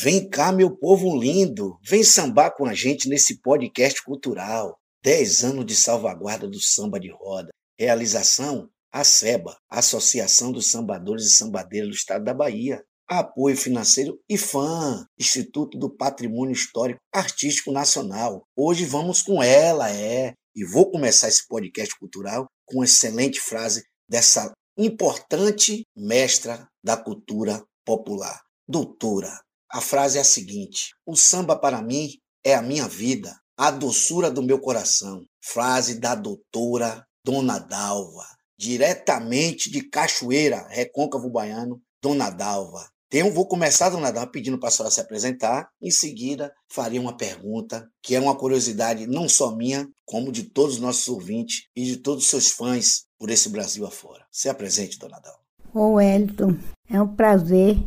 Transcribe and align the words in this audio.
Vem 0.00 0.30
cá, 0.30 0.52
meu 0.52 0.70
povo 0.70 1.18
lindo, 1.18 1.76
vem 1.82 2.04
sambar 2.04 2.54
com 2.54 2.64
a 2.66 2.72
gente 2.72 3.08
nesse 3.08 3.40
podcast 3.40 4.00
cultural. 4.04 4.78
10 5.02 5.42
anos 5.42 5.66
de 5.66 5.74
salvaguarda 5.74 6.46
do 6.46 6.60
samba 6.60 7.00
de 7.00 7.10
roda. 7.10 7.48
Realização: 7.76 8.68
a 8.92 9.02
SEBA, 9.02 9.58
Associação 9.68 10.52
dos 10.52 10.70
Sambadores 10.70 11.24
e 11.24 11.36
Sambadeiras 11.36 11.88
do 11.88 11.96
Estado 11.96 12.24
da 12.24 12.32
Bahia. 12.32 12.80
Apoio 13.08 13.56
financeiro 13.56 14.16
IFAM, 14.30 15.04
Instituto 15.18 15.76
do 15.76 15.90
Patrimônio 15.90 16.52
Histórico 16.52 17.00
Artístico 17.12 17.72
Nacional. 17.72 18.44
Hoje 18.56 18.84
vamos 18.84 19.20
com 19.20 19.42
ela, 19.42 19.90
é. 19.90 20.32
E 20.54 20.64
vou 20.64 20.92
começar 20.92 21.26
esse 21.26 21.44
podcast 21.48 21.98
cultural 21.98 22.46
com 22.66 22.76
uma 22.76 22.84
excelente 22.84 23.40
frase 23.40 23.82
dessa 24.08 24.52
importante 24.78 25.82
mestra 25.96 26.68
da 26.84 26.96
cultura 26.96 27.64
popular, 27.84 28.40
doutora. 28.68 29.47
A 29.70 29.80
frase 29.80 30.16
é 30.18 30.20
a 30.22 30.24
seguinte: 30.24 30.94
O 31.04 31.14
samba 31.14 31.54
para 31.54 31.82
mim 31.82 32.10
é 32.42 32.54
a 32.54 32.62
minha 32.62 32.88
vida, 32.88 33.34
a 33.56 33.70
doçura 33.70 34.30
do 34.30 34.42
meu 34.42 34.58
coração. 34.58 35.24
Frase 35.42 36.00
da 36.00 36.14
doutora 36.14 37.04
Dona 37.24 37.58
Dalva, 37.58 38.24
diretamente 38.58 39.70
de 39.70 39.82
Cachoeira, 39.88 40.66
Recôncavo 40.70 41.30
Baiano, 41.30 41.80
Dona 42.02 42.30
Dalva. 42.30 42.88
Então, 43.10 43.32
vou 43.32 43.46
começar, 43.46 43.88
Dona 43.88 44.10
Dalva, 44.10 44.30
pedindo 44.30 44.58
para 44.58 44.68
a 44.68 44.72
senhora 44.72 44.94
se 44.94 45.00
apresentar. 45.00 45.68
Em 45.80 45.90
seguida, 45.90 46.52
faria 46.70 47.00
uma 47.00 47.16
pergunta, 47.16 47.88
que 48.02 48.14
é 48.14 48.20
uma 48.20 48.36
curiosidade 48.36 49.06
não 49.06 49.28
só 49.28 49.54
minha, 49.54 49.88
como 50.04 50.30
de 50.30 50.44
todos 50.44 50.74
os 50.74 50.80
nossos 50.80 51.08
ouvintes 51.08 51.64
e 51.74 51.84
de 51.84 51.96
todos 51.98 52.24
os 52.24 52.30
seus 52.30 52.50
fãs 52.50 53.04
por 53.18 53.30
esse 53.30 53.48
Brasil 53.48 53.86
afora. 53.86 54.24
Se 54.30 54.48
apresente, 54.48 54.98
Dona 54.98 55.20
Dalva. 55.20 55.40
Ô, 55.74 55.94
Wellington, 55.94 56.56
é 56.90 57.00
um 57.00 57.14
prazer 57.14 57.78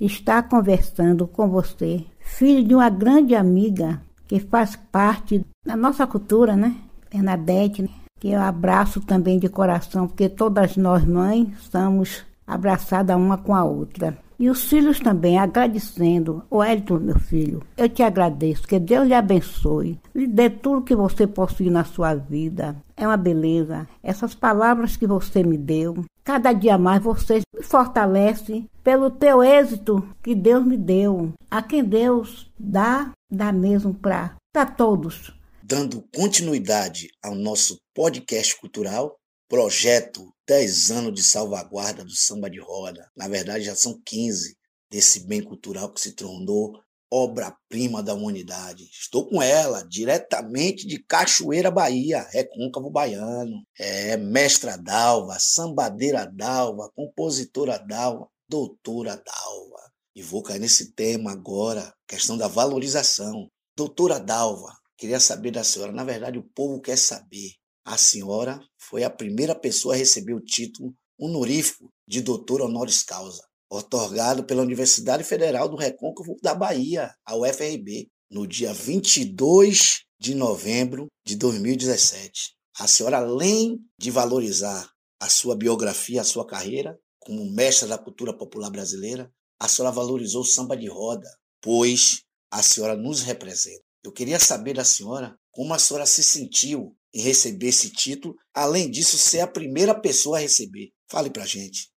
estar 0.00 0.42
conversando 0.48 1.26
com 1.26 1.48
você, 1.48 2.04
filho 2.20 2.66
de 2.66 2.74
uma 2.74 2.88
grande 2.88 3.34
amiga 3.34 4.00
que 4.26 4.40
faz 4.40 4.76
parte 4.76 5.44
da 5.64 5.76
nossa 5.76 6.06
cultura, 6.06 6.56
né? 6.56 6.74
Bernadette, 7.12 7.82
né? 7.82 7.88
que 8.18 8.28
eu 8.28 8.40
abraço 8.40 9.00
também 9.00 9.38
de 9.38 9.48
coração, 9.48 10.06
porque 10.06 10.28
todas 10.28 10.76
nós 10.76 11.04
mães 11.04 11.48
estamos 11.58 12.24
abraçadas 12.46 13.16
uma 13.16 13.38
com 13.38 13.54
a 13.54 13.64
outra. 13.64 14.16
E 14.40 14.48
os 14.48 14.64
filhos 14.64 14.98
também, 14.98 15.38
agradecendo. 15.38 16.42
O 16.48 16.64
Elton, 16.64 16.98
meu 16.98 17.18
filho, 17.18 17.62
eu 17.76 17.90
te 17.90 18.02
agradeço, 18.02 18.66
que 18.66 18.78
Deus 18.78 19.06
lhe 19.06 19.12
abençoe, 19.12 20.00
lhe 20.14 20.26
dê 20.26 20.48
tudo 20.48 20.82
que 20.82 20.96
você 20.96 21.26
possui 21.26 21.68
na 21.68 21.84
sua 21.84 22.14
vida. 22.14 22.74
É 22.96 23.06
uma 23.06 23.18
beleza. 23.18 23.86
Essas 24.02 24.34
palavras 24.34 24.96
que 24.96 25.06
você 25.06 25.44
me 25.44 25.58
deu, 25.58 26.06
cada 26.24 26.54
dia 26.54 26.78
mais 26.78 27.02
você 27.02 27.42
me 27.54 27.62
fortalece 27.62 28.64
pelo 28.82 29.10
teu 29.10 29.42
êxito 29.42 30.02
que 30.22 30.34
Deus 30.34 30.64
me 30.64 30.78
deu. 30.78 31.34
A 31.50 31.60
quem 31.60 31.84
Deus 31.84 32.50
dá, 32.58 33.12
dá 33.30 33.52
mesmo 33.52 33.92
para 33.92 34.64
todos. 34.74 35.34
Dando 35.62 36.02
continuidade 36.16 37.10
ao 37.22 37.34
nosso 37.34 37.76
podcast 37.94 38.58
cultural, 38.58 39.16
projeto 39.50 40.32
10 40.50 40.90
anos 40.90 41.14
de 41.14 41.22
salvaguarda 41.22 42.04
do 42.04 42.10
samba 42.10 42.50
de 42.50 42.58
roda. 42.58 43.08
Na 43.16 43.28
verdade, 43.28 43.62
já 43.62 43.76
são 43.76 44.02
15 44.04 44.56
desse 44.90 45.20
bem 45.20 45.40
cultural 45.40 45.92
que 45.92 46.00
se 46.00 46.10
tornou 46.10 46.76
obra-prima 47.08 48.02
da 48.02 48.14
humanidade. 48.14 48.82
Estou 48.90 49.28
com 49.28 49.40
ela, 49.40 49.86
diretamente 49.86 50.88
de 50.88 50.98
Cachoeira, 51.04 51.70
Bahia, 51.70 52.26
Recôncavo 52.32 52.90
Baiano. 52.90 53.64
É 53.78 54.16
mestra 54.16 54.76
Dalva, 54.76 55.38
sambadeira 55.38 56.26
Dalva, 56.26 56.90
compositora 56.96 57.78
Dalva, 57.78 58.26
doutora 58.48 59.22
Dalva. 59.24 59.92
E 60.16 60.20
vou 60.20 60.42
cair 60.42 60.58
nesse 60.58 60.90
tema 60.94 61.30
agora, 61.30 61.94
questão 62.08 62.36
da 62.36 62.48
valorização. 62.48 63.48
Doutora 63.76 64.18
Dalva, 64.18 64.76
queria 64.98 65.20
saber 65.20 65.52
da 65.52 65.62
senhora, 65.62 65.92
na 65.92 66.02
verdade 66.02 66.40
o 66.40 66.42
povo 66.42 66.80
quer 66.80 66.98
saber. 66.98 67.59
A 67.84 67.96
senhora 67.96 68.60
foi 68.78 69.04
a 69.04 69.10
primeira 69.10 69.54
pessoa 69.54 69.94
a 69.94 69.96
receber 69.96 70.34
o 70.34 70.44
título 70.44 70.94
honorífico 71.18 71.90
de 72.06 72.20
doutor 72.20 72.62
honoris 72.62 73.02
causa, 73.02 73.42
otorgado 73.70 74.44
pela 74.44 74.62
Universidade 74.62 75.24
Federal 75.24 75.68
do 75.68 75.76
Recôncavo 75.76 76.36
da 76.42 76.54
Bahia, 76.54 77.14
a 77.24 77.36
UFRB, 77.36 78.08
no 78.30 78.46
dia 78.46 78.72
22 78.72 80.04
de 80.18 80.34
novembro 80.34 81.06
de 81.24 81.36
2017. 81.36 82.54
A 82.78 82.86
senhora, 82.86 83.18
além 83.18 83.78
de 83.98 84.10
valorizar 84.10 84.90
a 85.20 85.28
sua 85.28 85.56
biografia, 85.56 86.20
a 86.20 86.24
sua 86.24 86.46
carreira, 86.46 86.98
como 87.18 87.50
mestra 87.50 87.86
da 87.86 87.98
cultura 87.98 88.36
popular 88.36 88.70
brasileira, 88.70 89.30
a 89.60 89.68
senhora 89.68 89.94
valorizou 89.94 90.42
o 90.42 90.46
samba 90.46 90.76
de 90.76 90.88
roda, 90.88 91.28
pois 91.60 92.22
a 92.50 92.62
senhora 92.62 92.96
nos 92.96 93.20
representa. 93.20 93.82
Eu 94.02 94.12
queria 94.12 94.38
saber 94.38 94.74
da 94.74 94.84
senhora 94.84 95.36
como 95.50 95.74
a 95.74 95.78
senhora 95.78 96.06
se 96.06 96.22
sentiu 96.22 96.96
em 97.12 97.22
receber 97.22 97.68
esse 97.68 97.90
título, 97.90 98.36
além 98.54 98.90
disso, 98.90 99.18
ser 99.18 99.40
a 99.40 99.46
primeira 99.46 99.94
pessoa 99.94 100.38
a 100.38 100.40
receber. 100.40 100.90
Fale 101.08 101.30
pra 101.30 101.44
gente. 101.44 101.90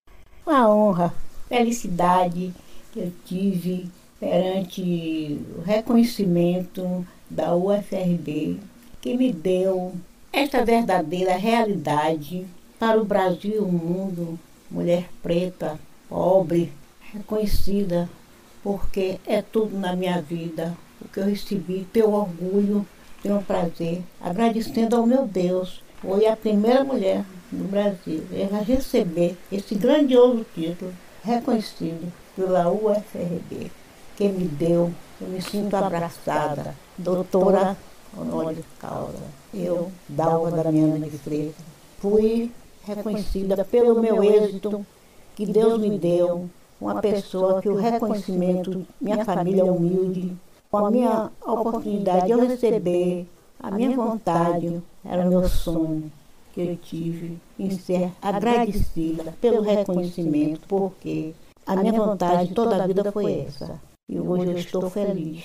Uma 0.46 0.70
honra, 0.70 1.14
felicidade 1.48 2.54
que 2.92 3.00
eu 3.00 3.14
tive 3.26 3.90
perante 4.20 5.40
o 5.58 5.62
reconhecimento 5.62 7.06
da 7.30 7.56
UFRB, 7.56 8.60
que 9.02 9.18
me 9.18 9.32
deu 9.32 9.94
esta 10.32 10.64
verdadeira 10.64 11.36
realidade 11.36 12.46
para 12.80 13.00
o 13.00 13.06
Brasil 13.06 13.56
e 13.56 13.60
o 13.60 13.68
mundo 13.68 14.40
mulher 14.74 15.08
preta, 15.22 15.80
pobre, 16.10 16.74
reconhecida, 17.14 18.10
porque 18.64 19.20
é 19.26 19.42
tudo 19.42 19.78
na 19.78 19.96
minha 19.96 20.20
vida. 20.20 20.76
O 21.00 21.08
que 21.08 21.20
eu 21.20 21.26
recebi, 21.26 21.88
teu 21.94 22.12
orgulho, 22.12 22.86
teu 23.24 23.42
prazer, 23.42 24.04
agradecendo 24.22 24.98
ao 24.98 25.08
meu 25.08 25.26
Deus. 25.26 25.82
Foi 26.02 26.28
a 26.28 26.36
primeira 26.36 26.84
mulher 26.84 27.24
do 27.50 27.64
Brasil 27.70 28.22
a 28.52 28.58
receber 28.62 29.38
esse 29.50 29.74
grandioso 29.74 30.46
título, 30.54 30.94
reconhecido 31.24 32.12
pela 32.36 32.70
UFRB, 32.70 33.72
que 34.18 34.28
me 34.28 34.46
deu, 34.46 34.92
eu 35.22 35.28
me 35.30 35.42
sinto 35.42 35.74
abraçada, 35.76 36.76
doutora 36.98 37.78
honoris 38.16 38.66
causa. 38.78 39.24
Eu, 39.54 39.92
Dalva 40.10 40.52
Damiana 40.52 41.00
de 41.00 41.18
Freitas, 41.18 41.56
fui 42.00 42.52
reconhecida 42.86 43.64
pelo 43.64 44.02
meu 44.02 44.22
êxito 44.22 44.86
que 45.36 45.46
Deus 45.46 45.80
me 45.80 45.98
deu, 45.98 46.50
uma 46.82 47.02
pessoa 47.02 47.62
que 47.62 47.70
o 47.70 47.76
reconhecimento, 47.76 48.86
minha 49.00 49.24
família 49.24 49.64
humilde, 49.64 50.36
com 50.74 50.88
a 50.88 50.90
minha 50.90 51.32
oportunidade 51.46 52.26
de 52.26 52.32
eu 52.32 52.48
receber, 52.48 53.28
a 53.60 53.70
minha 53.70 53.96
vontade, 53.96 54.82
era 55.06 55.24
meu 55.24 55.48
sonho 55.48 56.12
que 56.52 56.62
eu 56.62 56.76
tive 56.78 57.38
em 57.60 57.70
ser 57.70 58.12
agradecida 58.20 59.36
pelo 59.40 59.62
reconhecimento, 59.62 60.62
porque 60.68 61.36
a 61.64 61.76
minha 61.76 61.94
vontade 61.94 62.56
toda 62.56 62.84
a 62.84 62.88
vida 62.88 63.12
foi 63.12 63.42
essa. 63.42 63.80
E 64.10 64.20
hoje 64.20 64.48
eu 64.48 64.58
estou 64.58 64.90
feliz, 64.90 65.44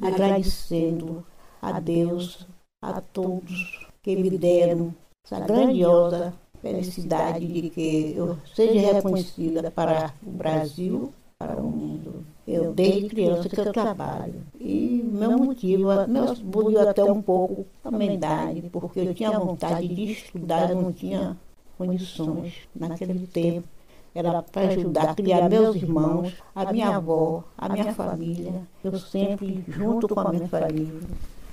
agradecendo 0.00 1.22
a 1.60 1.78
Deus, 1.78 2.46
a 2.82 3.02
todos 3.02 3.86
que 4.02 4.16
me 4.16 4.30
deram 4.30 4.94
essa 5.26 5.40
grandiosa 5.40 6.32
felicidade 6.62 7.46
de 7.46 7.68
que 7.68 8.14
eu 8.16 8.38
seja 8.54 8.94
reconhecida 8.94 9.70
para 9.70 10.14
o 10.26 10.30
Brasil, 10.30 11.12
para 11.40 11.58
o 11.58 11.70
mundo. 11.70 12.26
Eu, 12.46 12.74
desde 12.74 13.08
criança 13.08 13.48
que 13.48 13.58
eu 13.58 13.72
trabalho. 13.72 14.42
E 14.60 15.02
meu 15.10 15.38
motivo, 15.38 15.88
meu 16.06 16.36
mudou 16.36 16.86
até 16.86 17.02
um 17.02 17.22
pouco 17.22 17.66
a 17.82 17.90
minha 17.90 18.12
idade, 18.12 18.68
porque 18.70 19.00
eu 19.00 19.14
tinha 19.14 19.30
vontade 19.38 19.88
de 19.88 20.12
estudar, 20.12 20.68
eu 20.68 20.76
não 20.76 20.92
tinha 20.92 21.34
condições 21.78 22.52
naquele 22.74 23.26
tempo. 23.26 23.66
Era 24.14 24.42
para 24.42 24.68
ajudar 24.68 25.10
a 25.10 25.14
criar 25.14 25.48
meus 25.48 25.76
irmãos, 25.76 26.34
a 26.54 26.70
minha 26.70 26.96
avó, 26.96 27.44
a 27.56 27.68
minha 27.70 27.94
família. 27.94 28.52
Eu 28.84 28.98
sempre 28.98 29.64
junto 29.66 30.08
com 30.08 30.20
a 30.20 30.30
minha 30.30 30.48
família 30.48 31.00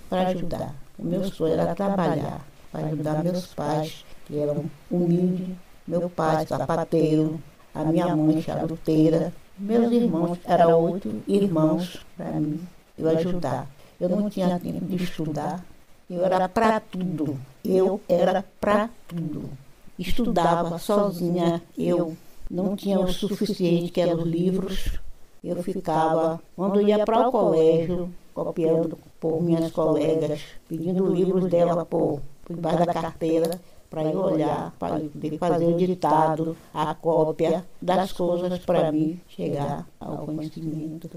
para 0.10 0.28
ajudar. 0.30 0.76
O 1.00 1.06
meu 1.06 1.24
sonho 1.26 1.54
era 1.54 1.74
trabalhar, 1.76 2.46
para 2.72 2.88
ajudar 2.88 3.24
meus 3.24 3.54
pais 3.54 4.04
que 4.26 4.38
eram 4.38 4.66
humildes, 4.92 5.56
meu 5.88 6.10
pai 6.10 6.46
sapateiro, 6.46 7.40
a 7.74 7.86
minha 7.86 8.14
mãe 8.16 8.42
charuteira, 8.42 9.32
meus 9.58 9.92
irmãos, 9.92 10.38
eram 10.46 10.80
oito 10.82 11.24
irmãos 11.28 12.06
para 12.16 12.32
mim, 12.32 12.60
eu 12.98 13.10
ajudar. 13.10 13.68
Eu 14.00 14.10
não 14.10 14.30
tinha 14.30 14.60
tempo 14.60 14.86
de 14.86 15.04
estudar, 15.04 15.66
eu 16.10 16.24
era 16.24 16.48
para 16.48 16.80
tudo, 16.80 17.38
eu 17.66 18.00
era 18.08 18.46
para 18.60 18.90
tudo. 19.08 19.50
Estudava 19.98 20.78
sozinha, 20.78 21.62
eu 21.78 22.16
não 22.50 22.76
tinha 22.76 23.00
o 23.00 23.12
suficiente, 23.12 23.92
que 23.92 24.00
eram 24.00 24.20
os 24.20 24.28
livros. 24.28 25.00
Eu 25.44 25.62
ficava, 25.64 26.40
quando 26.56 26.82
ia 26.82 27.04
para 27.04 27.28
o 27.28 27.32
colégio, 27.32 28.10
copiando 28.34 28.98
por 29.20 29.42
minhas 29.42 29.72
colegas, 29.72 30.42
pedindo 30.70 31.12
livros 31.12 31.50
dela 31.50 31.84
por, 31.84 32.22
por 32.46 32.56
debaixo 32.56 32.86
da 32.86 32.94
carteira 32.94 33.60
para 33.90 34.04
eu 34.04 34.20
olhar, 34.20 34.76
para 34.78 35.00
fazer 35.40 35.66
o 35.66 35.78
ditado, 35.78 36.58
a 36.74 36.94
cópia 36.94 37.66
das 37.82 38.12
coisas 38.12 38.60
para 38.60 38.92
mim 38.92 39.20
chegar 39.28 39.88
ao 40.00 40.26
conhecimento. 40.26 41.10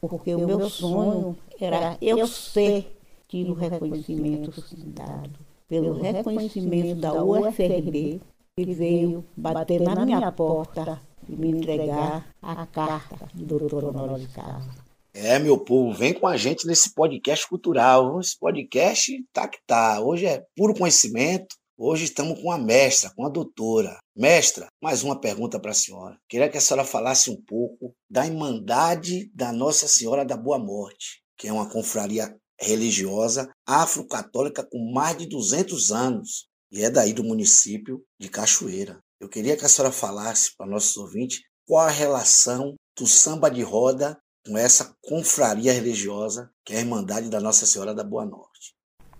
porque 0.00 0.34
o 0.34 0.46
meu 0.46 0.68
sonho 0.68 1.36
era 1.60 1.96
eu 2.00 2.26
ser 2.26 2.96
tive 3.28 3.50
o 3.50 3.54
reconhecimento 3.54 4.52
dado 4.86 5.30
pelo 5.68 6.00
reconhecimento 6.00 7.00
da 7.00 7.24
UFRB, 7.24 8.20
que 8.56 8.74
veio 8.74 9.24
bater 9.36 9.80
na 9.80 10.04
minha 10.04 10.30
porta 10.32 11.00
e 11.28 11.34
me 11.34 11.50
entregar 11.50 12.26
a 12.40 12.66
carta 12.66 13.28
de 13.34 13.44
doutor 13.44 13.84
Honoris 13.84 14.28
Causa. 14.32 14.86
É, 15.12 15.38
meu 15.38 15.58
povo, 15.58 15.96
vem 15.96 16.12
com 16.12 16.26
a 16.26 16.36
gente 16.36 16.66
nesse 16.66 16.94
podcast 16.94 17.48
cultural. 17.48 18.20
Esse 18.20 18.38
podcast 18.38 19.24
tá 19.32 19.48
que 19.48 19.58
tá. 19.66 19.98
Hoje 20.00 20.26
é 20.26 20.44
puro 20.54 20.74
conhecimento. 20.74 21.56
Hoje 21.78 22.04
estamos 22.04 22.40
com 22.40 22.50
a 22.50 22.56
mestra, 22.56 23.12
com 23.14 23.26
a 23.26 23.28
doutora. 23.28 23.98
Mestra, 24.16 24.66
mais 24.82 25.02
uma 25.02 25.20
pergunta 25.20 25.60
para 25.60 25.72
a 25.72 25.74
senhora. 25.74 26.16
Queria 26.26 26.48
que 26.48 26.56
a 26.56 26.60
senhora 26.60 26.86
falasse 26.86 27.28
um 27.28 27.36
pouco 27.36 27.94
da 28.08 28.24
Irmandade 28.24 29.30
da 29.34 29.52
Nossa 29.52 29.86
Senhora 29.86 30.24
da 30.24 30.38
Boa 30.38 30.58
Morte, 30.58 31.22
que 31.36 31.48
é 31.48 31.52
uma 31.52 31.68
confraria 31.68 32.34
religiosa 32.58 33.50
afro-católica 33.66 34.66
com 34.66 34.90
mais 34.90 35.18
de 35.18 35.28
200 35.28 35.92
anos 35.92 36.48
e 36.72 36.82
é 36.82 36.88
daí 36.88 37.12
do 37.12 37.22
município 37.22 38.02
de 38.18 38.30
Cachoeira. 38.30 38.98
Eu 39.20 39.28
queria 39.28 39.54
que 39.54 39.66
a 39.66 39.68
senhora 39.68 39.92
falasse 39.92 40.56
para 40.56 40.64
nossos 40.64 40.96
ouvintes 40.96 41.42
qual 41.66 41.86
a 41.86 41.90
relação 41.90 42.74
do 42.98 43.06
samba 43.06 43.50
de 43.50 43.60
roda 43.60 44.18
com 44.46 44.56
essa 44.56 44.94
confraria 45.02 45.74
religiosa 45.74 46.50
que 46.64 46.72
é 46.72 46.78
a 46.78 46.80
Irmandade 46.80 47.28
da 47.28 47.38
Nossa 47.38 47.66
Senhora 47.66 47.94
da 47.94 48.02
Boa 48.02 48.24
Norte. 48.24 48.74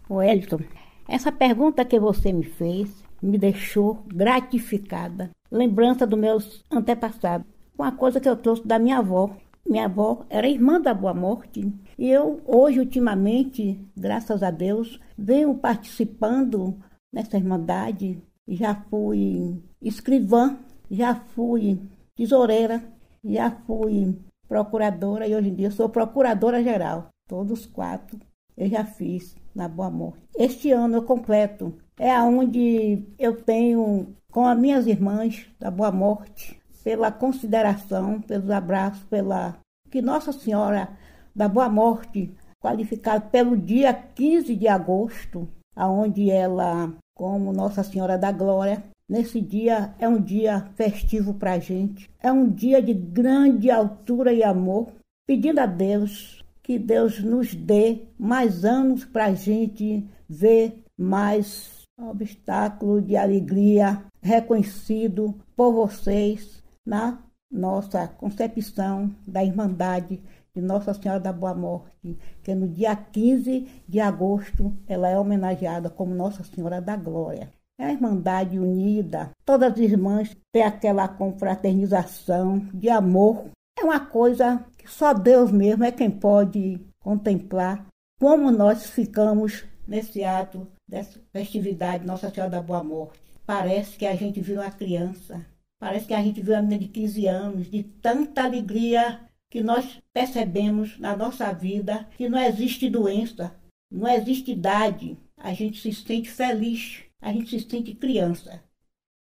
Wellington, 0.09 0.61
essa 1.09 1.31
pergunta 1.31 1.85
que 1.85 1.99
você 1.99 2.33
me 2.33 2.45
fez 2.45 3.05
me 3.23 3.39
deixou 3.39 4.03
gratificada. 4.07 5.31
Lembrança 5.51 6.07
dos 6.07 6.19
meus 6.19 6.65
antepassados. 6.71 7.47
Uma 7.79 7.93
coisa 7.93 8.21
que 8.21 8.29
eu 8.29 8.37
trouxe 8.37 8.67
da 8.67 8.79
minha 8.79 8.99
avó, 8.99 9.31
minha 9.69 9.85
avó 9.87 10.25
era 10.29 10.49
irmã 10.49 10.81
da 10.81 10.95
Boa 10.95 11.15
Morte. 11.15 11.73
E 11.99 12.09
eu, 12.09 12.41
hoje, 12.47 12.81
ultimamente, 12.81 13.79
graças 13.97 14.43
a 14.43 14.51
Deus, 14.51 15.01
venho 15.17 15.55
participando 15.55 16.77
nessa 17.13 17.37
Irmandade. 17.37 18.23
Já 18.49 18.75
fui 18.75 19.61
escrivã, 19.83 20.57
já 20.91 21.15
fui 21.15 21.81
tesoureira, 22.15 22.83
já 23.25 23.51
fui 23.51 24.17
procuradora 24.49 25.27
e 25.27 25.35
hoje 25.35 25.49
em 25.49 25.55
dia 25.55 25.71
sou 25.71 25.89
procuradora-geral. 25.89 27.09
Todos 27.29 27.67
quatro 27.67 28.19
eu 28.57 28.69
já 28.69 28.85
fiz 28.85 29.37
na 29.55 29.69
Boa 29.69 29.91
Morte. 29.91 30.23
Este 30.37 30.73
ano 30.73 30.97
eu 30.97 31.03
completo. 31.03 31.75
É 31.99 32.11
aonde 32.11 33.05
eu 33.19 33.43
tenho 33.43 34.15
com 34.31 34.47
as 34.47 34.59
minhas 34.59 34.87
irmãs 34.87 35.47
da 35.59 35.71
Boa 35.71 35.91
Morte 35.91 36.61
pela 36.85 37.11
consideração, 37.11 38.21
pelos 38.21 38.51
abraços, 38.51 39.03
pela 39.05 39.57
que 39.91 40.03
Nossa 40.03 40.33
Senhora 40.33 40.91
da 41.35 41.49
Boa 41.49 41.69
Morte, 41.69 42.33
qualificada 42.63 43.21
pelo 43.21 43.57
dia 43.57 43.93
15 43.93 44.55
de 44.55 44.69
agosto, 44.69 45.49
aonde 45.75 46.31
ela, 46.31 46.93
como 47.15 47.53
Nossa 47.53 47.83
Senhora 47.83 48.19
da 48.19 48.31
Glória, 48.31 48.83
nesse 49.09 49.41
dia 49.41 49.95
é 49.99 50.09
um 50.09 50.21
dia 50.21 50.69
festivo 50.75 51.35
para 51.35 51.53
a 51.53 51.59
gente, 51.59 52.11
é 52.23 52.31
um 52.31 52.49
dia 52.49 52.83
de 52.83 52.93
grande 52.93 53.71
altura 53.71 54.33
e 54.33 54.43
amor, 54.43 54.93
pedindo 55.27 55.59
a 55.59 55.67
Deus 55.67 56.36
que 56.67 56.81
Deus 56.81 57.23
nos 57.23 57.55
dê 57.55 58.09
mais 58.19 58.65
anos 58.65 59.05
para 59.05 59.27
a 59.27 59.35
gente 59.35 60.05
ver 60.29 60.83
mais 60.99 61.83
obstáculo 61.97 63.01
de 63.01 63.17
alegria 63.17 64.03
reconhecido 64.21 65.33
por 65.55 65.73
vocês 65.73 66.61
na 66.85 67.23
nossa 67.49 68.09
concepção 68.09 69.15
da 69.25 69.45
Irmandade 69.45 70.21
de 70.53 70.61
Nossa 70.61 70.93
Senhora 70.93 71.21
da 71.21 71.33
Boa 71.33 71.55
Morte, 71.55 72.19
que 72.43 72.53
no 72.53 72.67
dia 72.67 72.97
15 72.97 73.85
de 73.87 74.01
agosto 74.01 74.77
ela 74.89 75.09
é 75.09 75.17
homenageada 75.17 75.89
como 75.89 76.17
Nossa 76.17 76.43
Senhora 76.43 76.81
da 76.81 76.97
Glória. 76.97 77.49
É 77.79 77.85
a 77.85 77.93
Irmandade 77.93 78.59
unida, 78.59 79.31
todas 79.45 79.75
as 79.75 79.79
irmãs 79.79 80.37
têm 80.51 80.65
aquela 80.65 81.07
confraternização 81.07 82.59
de 82.75 82.91
amor. 82.91 83.45
É 83.79 83.85
uma 83.85 84.01
coisa 84.01 84.65
que 84.79 84.91
só 84.91 85.13
Deus 85.13 85.53
mesmo 85.53 85.85
é 85.85 85.93
quem 85.93 86.11
pode 86.11 86.81
contemplar 86.99 87.87
como 88.19 88.51
nós 88.51 88.89
ficamos 88.89 89.65
nesse 89.87 90.25
ato 90.25 90.67
dessa 90.89 91.21
festividade 91.33 92.07
Nossa 92.07 92.31
Senhora 92.31 92.51
da 92.51 92.63
Boa 92.63 92.83
Morte. 92.83 93.21
Parece 93.45 93.97
que 93.97 94.07
a 94.07 94.17
gente 94.17 94.41
viu 94.41 94.61
uma 94.61 94.71
criança, 94.71 95.45
parece 95.79 96.07
que 96.07 96.15
a 96.15 96.23
gente 96.23 96.41
viu 96.41 96.55
uma 96.55 96.63
menina 96.63 96.81
de 96.81 96.89
15 96.89 97.27
anos, 97.27 97.71
de 97.71 97.83
tanta 97.83 98.45
alegria 98.45 99.21
que 99.51 99.63
nós 99.63 100.01
percebemos 100.13 100.99
na 100.99 101.15
nossa 101.15 101.53
vida 101.53 102.09
que 102.17 102.29
não 102.29 102.39
existe 102.39 102.89
doença, 102.89 103.55
não 103.91 104.09
existe 104.09 104.53
idade. 104.53 105.17
A 105.37 105.53
gente 105.53 105.81
se 105.81 105.93
sente 105.93 106.31
feliz, 106.31 107.05
a 107.21 107.33
gente 107.33 107.51
se 107.51 107.69
sente 107.69 107.95
criança. 107.95 108.63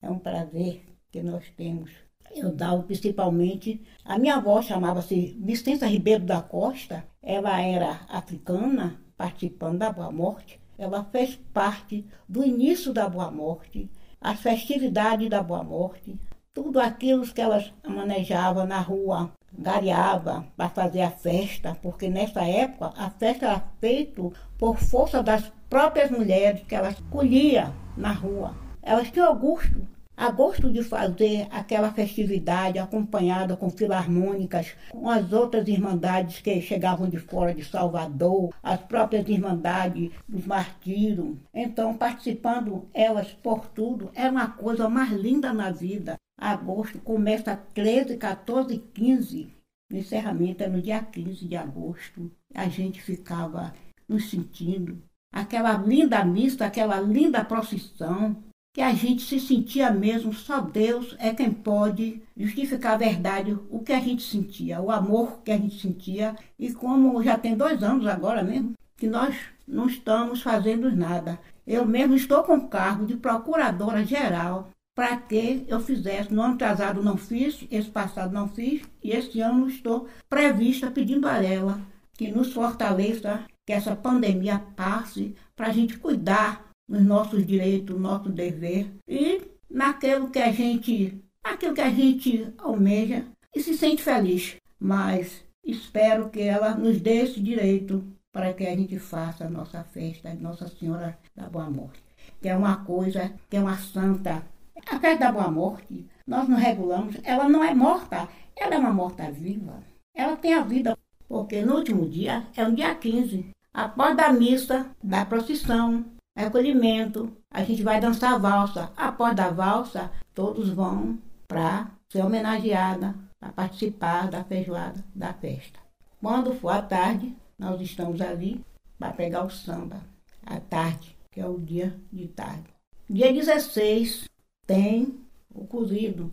É 0.02 0.10
um 0.10 0.18
prazer 0.18 0.82
que 1.10 1.22
nós 1.22 1.44
temos. 1.56 2.05
Eu 2.36 2.52
dava 2.52 2.82
principalmente. 2.82 3.82
A 4.04 4.18
minha 4.18 4.36
avó 4.36 4.60
chamava-se 4.62 5.36
Vicência 5.40 5.88
Ribeiro 5.88 6.24
da 6.24 6.42
Costa. 6.42 7.04
Ela 7.22 7.60
era 7.60 8.00
africana, 8.08 9.00
participando 9.16 9.78
da 9.78 9.90
Boa 9.90 10.12
Morte 10.12 10.60
ela 10.78 11.04
fez 11.04 11.36
parte 11.52 12.06
do 12.28 12.44
início 12.44 12.92
da 12.92 13.08
Boa 13.08 13.30
Morte, 13.30 13.90
as 14.20 14.40
festividades 14.40 15.28
da 15.30 15.42
Boa 15.42 15.62
Morte, 15.62 16.18
tudo 16.52 16.80
aquilo 16.80 17.26
que 17.26 17.40
elas 17.40 17.72
manejavam 17.86 18.66
na 18.66 18.80
rua, 18.80 19.30
gareava 19.52 20.46
para 20.56 20.68
fazer 20.68 21.02
a 21.02 21.10
festa, 21.10 21.76
porque 21.82 22.08
nessa 22.08 22.44
época 22.44 22.92
a 22.96 23.10
festa 23.10 23.46
era 23.46 23.64
feita 23.80 24.22
por 24.58 24.78
força 24.78 25.22
das 25.22 25.50
próprias 25.68 26.10
mulheres 26.10 26.62
que 26.66 26.74
elas 26.74 26.96
colhiam 27.10 27.72
na 27.96 28.12
rua. 28.12 28.54
Elas 28.82 29.10
tinham 29.10 29.36
gosto 29.38 29.86
a 30.16 30.30
gosto 30.30 30.72
de 30.72 30.82
fazer 30.82 31.46
aquela 31.50 31.92
festividade 31.92 32.78
acompanhada 32.78 33.56
com 33.56 33.68
filarmônicas, 33.68 34.74
com 34.90 35.10
as 35.10 35.32
outras 35.32 35.68
irmandades 35.68 36.40
que 36.40 36.60
chegavam 36.62 37.08
de 37.08 37.18
fora 37.18 37.54
de 37.54 37.62
Salvador, 37.64 38.54
as 38.62 38.80
próprias 38.80 39.28
irmandades 39.28 40.10
dos 40.26 40.46
martírios. 40.46 41.36
Então, 41.52 41.96
participando 41.96 42.88
elas 42.94 43.32
por 43.32 43.66
tudo, 43.66 44.10
é 44.14 44.28
uma 44.30 44.48
coisa 44.48 44.88
mais 44.88 45.12
linda 45.12 45.52
na 45.52 45.70
vida. 45.70 46.16
Agosto 46.38 46.98
começa 46.98 47.56
13, 47.74 48.16
14 48.16 48.74
e 48.74 48.78
15. 48.78 49.48
O 49.92 49.96
encerramento 49.96 50.64
é 50.64 50.68
no 50.68 50.80
dia 50.80 51.02
15 51.02 51.46
de 51.46 51.56
agosto. 51.56 52.30
A 52.54 52.68
gente 52.68 53.02
ficava 53.02 53.72
nos 54.08 54.30
sentindo. 54.30 55.02
Aquela 55.32 55.72
linda 55.74 56.24
missa, 56.24 56.64
aquela 56.64 57.00
linda 57.00 57.44
procissão, 57.44 58.42
que 58.76 58.82
a 58.82 58.92
gente 58.92 59.22
se 59.22 59.40
sentia 59.40 59.90
mesmo, 59.90 60.34
só 60.34 60.60
Deus 60.60 61.16
é 61.18 61.32
quem 61.32 61.50
pode 61.50 62.22
justificar 62.36 62.92
a 62.92 62.98
verdade, 62.98 63.58
o 63.70 63.78
que 63.78 63.90
a 63.90 64.00
gente 64.00 64.22
sentia, 64.22 64.82
o 64.82 64.90
amor 64.90 65.40
que 65.42 65.50
a 65.50 65.56
gente 65.56 65.80
sentia. 65.80 66.36
E 66.58 66.70
como 66.74 67.22
já 67.22 67.38
tem 67.38 67.56
dois 67.56 67.82
anos 67.82 68.06
agora 68.06 68.42
mesmo, 68.42 68.74
que 68.94 69.06
nós 69.06 69.34
não 69.66 69.86
estamos 69.86 70.42
fazendo 70.42 70.94
nada. 70.94 71.40
Eu 71.66 71.86
mesmo 71.86 72.14
estou 72.14 72.42
com 72.42 72.56
o 72.56 72.68
cargo 72.68 73.06
de 73.06 73.16
procuradora 73.16 74.04
geral 74.04 74.68
para 74.94 75.16
que 75.16 75.64
eu 75.66 75.80
fizesse. 75.80 76.34
No 76.34 76.42
ano 76.42 76.56
atrasado 76.56 77.02
não 77.02 77.16
fiz, 77.16 77.66
esse 77.70 77.88
passado 77.88 78.30
não 78.30 78.46
fiz, 78.46 78.82
e 79.02 79.10
esse 79.10 79.40
ano 79.40 79.70
estou 79.70 80.06
prevista 80.28 80.90
pedindo 80.90 81.26
a 81.26 81.42
ela 81.42 81.80
que 82.12 82.30
nos 82.30 82.52
fortaleça, 82.52 83.46
que 83.64 83.72
essa 83.72 83.96
pandemia 83.96 84.58
passe, 84.76 85.34
para 85.56 85.68
a 85.68 85.72
gente 85.72 85.96
cuidar 85.98 86.65
nos 86.88 87.02
nossos 87.02 87.46
direitos, 87.46 87.96
no 87.96 88.02
nosso 88.02 88.28
dever 88.28 88.90
e 89.08 89.42
naquilo 89.68 90.30
que 90.30 90.38
a 90.38 90.52
gente, 90.52 91.22
naquilo 91.44 91.74
que 91.74 91.80
a 91.80 91.90
gente 91.90 92.52
almeja 92.58 93.24
e 93.54 93.60
se 93.60 93.76
sente 93.76 94.02
feliz. 94.02 94.56
Mas 94.78 95.44
espero 95.64 96.28
que 96.28 96.40
ela 96.40 96.74
nos 96.74 97.00
dê 97.00 97.22
esse 97.22 97.40
direito 97.40 98.04
para 98.32 98.52
que 98.52 98.66
a 98.66 98.76
gente 98.76 98.98
faça 98.98 99.46
a 99.46 99.50
nossa 99.50 99.82
festa 99.82 100.30
de 100.30 100.42
Nossa 100.42 100.68
Senhora 100.68 101.18
da 101.34 101.48
Boa 101.48 101.70
Morte, 101.70 102.04
que 102.40 102.48
é 102.48 102.54
uma 102.56 102.84
coisa, 102.84 103.32
que 103.48 103.56
é 103.56 103.60
uma 103.60 103.78
santa. 103.78 104.42
A 104.86 105.00
festa 105.00 105.24
da 105.24 105.32
Boa 105.32 105.50
Morte, 105.50 106.06
nós 106.26 106.46
não 106.46 106.58
regulamos, 106.58 107.16
ela 107.24 107.48
não 107.48 107.64
é 107.64 107.74
morta, 107.74 108.28
ela 108.54 108.74
é 108.74 108.78
uma 108.78 108.92
morta 108.92 109.30
viva. 109.30 109.82
Ela 110.14 110.36
tem 110.36 110.52
a 110.52 110.62
vida, 110.62 110.98
porque 111.26 111.62
no 111.62 111.76
último 111.76 112.08
dia, 112.08 112.46
é 112.54 112.66
o 112.66 112.74
dia 112.74 112.94
15, 112.94 113.50
após 113.72 114.16
da 114.16 114.32
missa, 114.32 114.86
da 115.02 115.24
procissão, 115.24 116.04
recolhimento, 116.44 117.32
a 117.50 117.64
gente 117.64 117.82
vai 117.82 118.00
dançar 118.00 118.38
valsa. 118.38 118.92
Após 118.96 119.34
da 119.34 119.50
valsa, 119.50 120.10
todos 120.34 120.68
vão 120.68 121.18
para 121.48 121.90
ser 122.08 122.22
homenageada, 122.22 123.14
para 123.40 123.52
participar 123.52 124.28
da 124.28 124.44
feijoada 124.44 125.04
da 125.14 125.32
festa. 125.32 125.78
Quando 126.20 126.54
for 126.54 126.70
à 126.70 126.82
tarde, 126.82 127.34
nós 127.58 127.80
estamos 127.80 128.20
ali 128.20 128.64
para 128.98 129.12
pegar 129.12 129.44
o 129.44 129.50
samba, 129.50 130.00
à 130.44 130.60
tarde, 130.60 131.16
que 131.30 131.40
é 131.40 131.46
o 131.46 131.58
dia 131.58 131.98
de 132.12 132.28
tarde. 132.28 132.68
Dia 133.08 133.32
16 133.32 134.24
tem 134.66 135.20
o 135.54 135.66
cozido 135.66 136.32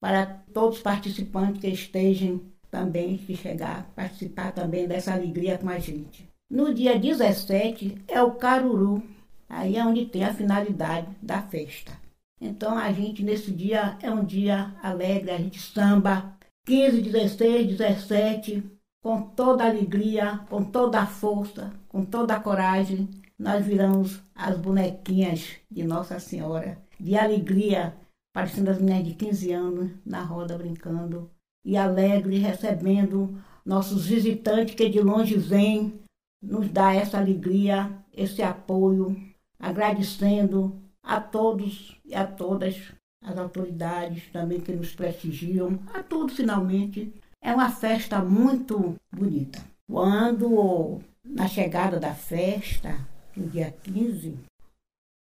para 0.00 0.26
todos 0.52 0.78
os 0.78 0.82
participantes 0.82 1.60
que 1.60 1.68
estejam 1.68 2.40
também 2.70 3.18
se 3.18 3.34
chegar, 3.34 3.90
participar 3.94 4.52
também 4.52 4.86
dessa 4.86 5.12
alegria 5.12 5.58
com 5.58 5.68
a 5.68 5.78
gente. 5.78 6.28
No 6.50 6.74
dia 6.74 6.98
17 6.98 8.02
é 8.08 8.22
o 8.22 8.32
Caruru, 8.32 9.02
aí 9.48 9.76
é 9.76 9.84
onde 9.84 10.06
tem 10.06 10.24
a 10.24 10.34
finalidade 10.34 11.08
da 11.22 11.42
festa. 11.42 11.92
Então 12.40 12.76
a 12.76 12.92
gente 12.92 13.22
nesse 13.22 13.50
dia 13.50 13.96
é 14.02 14.10
um 14.10 14.24
dia 14.24 14.74
alegre, 14.82 15.30
a 15.30 15.38
gente 15.38 15.60
samba 15.60 16.36
15, 16.66 17.00
16, 17.02 17.76
17, 17.76 18.62
com 19.02 19.22
toda 19.22 19.64
a 19.64 19.68
alegria, 19.68 20.40
com 20.50 20.62
toda 20.62 21.00
a 21.00 21.06
força, 21.06 21.72
com 21.88 22.04
toda 22.04 22.34
a 22.34 22.40
coragem, 22.40 23.08
nós 23.38 23.64
viramos 23.64 24.20
as 24.34 24.58
bonequinhas 24.58 25.56
de 25.70 25.84
Nossa 25.84 26.18
Senhora, 26.18 26.78
de 26.98 27.16
alegria, 27.16 27.96
parecendo 28.34 28.70
as 28.70 28.78
meninas 28.78 29.06
de 29.06 29.14
15 29.14 29.52
anos 29.52 29.90
na 30.04 30.22
roda 30.22 30.58
brincando, 30.58 31.30
e 31.64 31.76
alegre 31.76 32.38
recebendo 32.38 33.40
nossos 33.64 34.06
visitantes 34.06 34.74
que 34.74 34.88
de 34.88 35.00
longe 35.00 35.36
vêm, 35.36 36.00
nos 36.42 36.68
dá 36.68 36.94
essa 36.94 37.18
alegria, 37.18 37.90
esse 38.12 38.42
apoio, 38.42 39.16
agradecendo 39.58 40.80
a 41.02 41.20
todos 41.20 41.96
e 42.04 42.14
a 42.14 42.26
todas 42.26 42.92
as 43.22 43.36
autoridades 43.36 44.30
também 44.32 44.60
que 44.60 44.72
nos 44.72 44.94
prestigiam, 44.94 45.78
a 45.92 46.02
todos 46.02 46.36
finalmente. 46.36 47.12
É 47.40 47.52
uma 47.52 47.70
festa 47.70 48.20
muito 48.20 48.96
bonita. 49.12 49.64
Quando, 49.90 51.00
na 51.24 51.46
chegada 51.46 51.98
da 51.98 52.14
festa, 52.14 53.06
no 53.36 53.46
dia 53.48 53.70
15, 53.82 54.36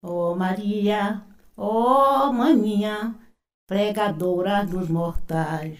ó 0.03 0.31
oh 0.31 0.35
Maria, 0.35 1.21
ó 1.55 2.29
oh 2.29 2.33
maninha, 2.33 3.13
pregadora 3.67 4.65
dos 4.65 4.87
mortais, 4.87 5.77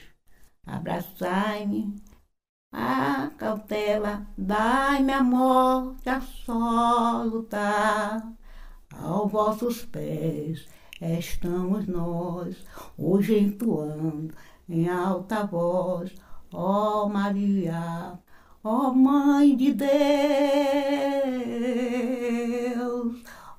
abraçai-me, 0.66 1.96
a 2.78 3.32
cautela, 3.40 4.28
dai-me 4.38 5.12
a 5.12 5.24
morte 5.24 6.08
a 6.10 6.22
só 6.22 7.24
lutar, 7.24 8.22
aos 8.94 9.32
vossos 9.32 9.84
pés 9.86 10.68
estamos 11.02 11.88
nós, 11.88 12.64
hoje 12.96 13.40
entoando 13.40 14.32
em 14.70 14.88
alta 14.88 15.44
voz, 15.44 16.14
ó 16.54 17.10
Maria, 17.10 18.20
ó 18.64 18.94
Mãe 18.94 19.56
de 19.56 19.74
Deus, 19.74 19.88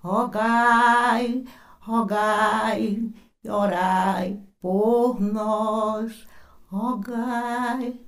rogai, 0.01 1.45
rogai, 1.81 3.03
orai 3.45 4.41
por 4.61 5.21
nós, 5.21 6.25
rogai, 6.69 8.01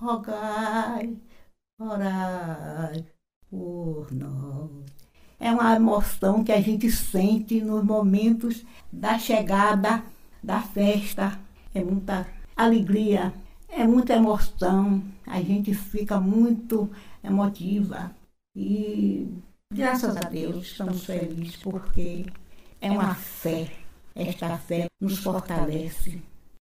rogai, 0.00 1.16
orai 1.80 3.04
por 3.50 4.12
nós. 4.12 4.70
É 5.40 5.50
uma 5.52 5.74
emoção 5.74 6.42
que 6.42 6.52
a 6.52 6.60
gente 6.60 6.90
sente 6.90 7.60
nos 7.60 7.84
momentos 7.84 8.64
da 8.92 9.18
chegada 9.18 10.02
da 10.42 10.60
festa. 10.60 11.38
É 11.74 11.82
muita 11.82 12.26
alegria, 12.56 13.32
é 13.68 13.86
muita 13.86 14.14
emoção. 14.14 15.02
A 15.26 15.40
gente 15.40 15.74
fica 15.74 16.20
muito 16.20 16.90
emotiva. 17.22 18.10
E 18.56 19.28
graças 19.72 20.16
a 20.16 20.20
Deus 20.20 20.66
estamos 20.66 21.04
felizes 21.04 21.56
porque 21.56 22.26
é 22.80 22.90
uma 22.90 23.14
fé. 23.14 23.72
Esta 24.14 24.58
fé 24.58 24.86
nos 25.00 25.18
fortalece. 25.18 26.20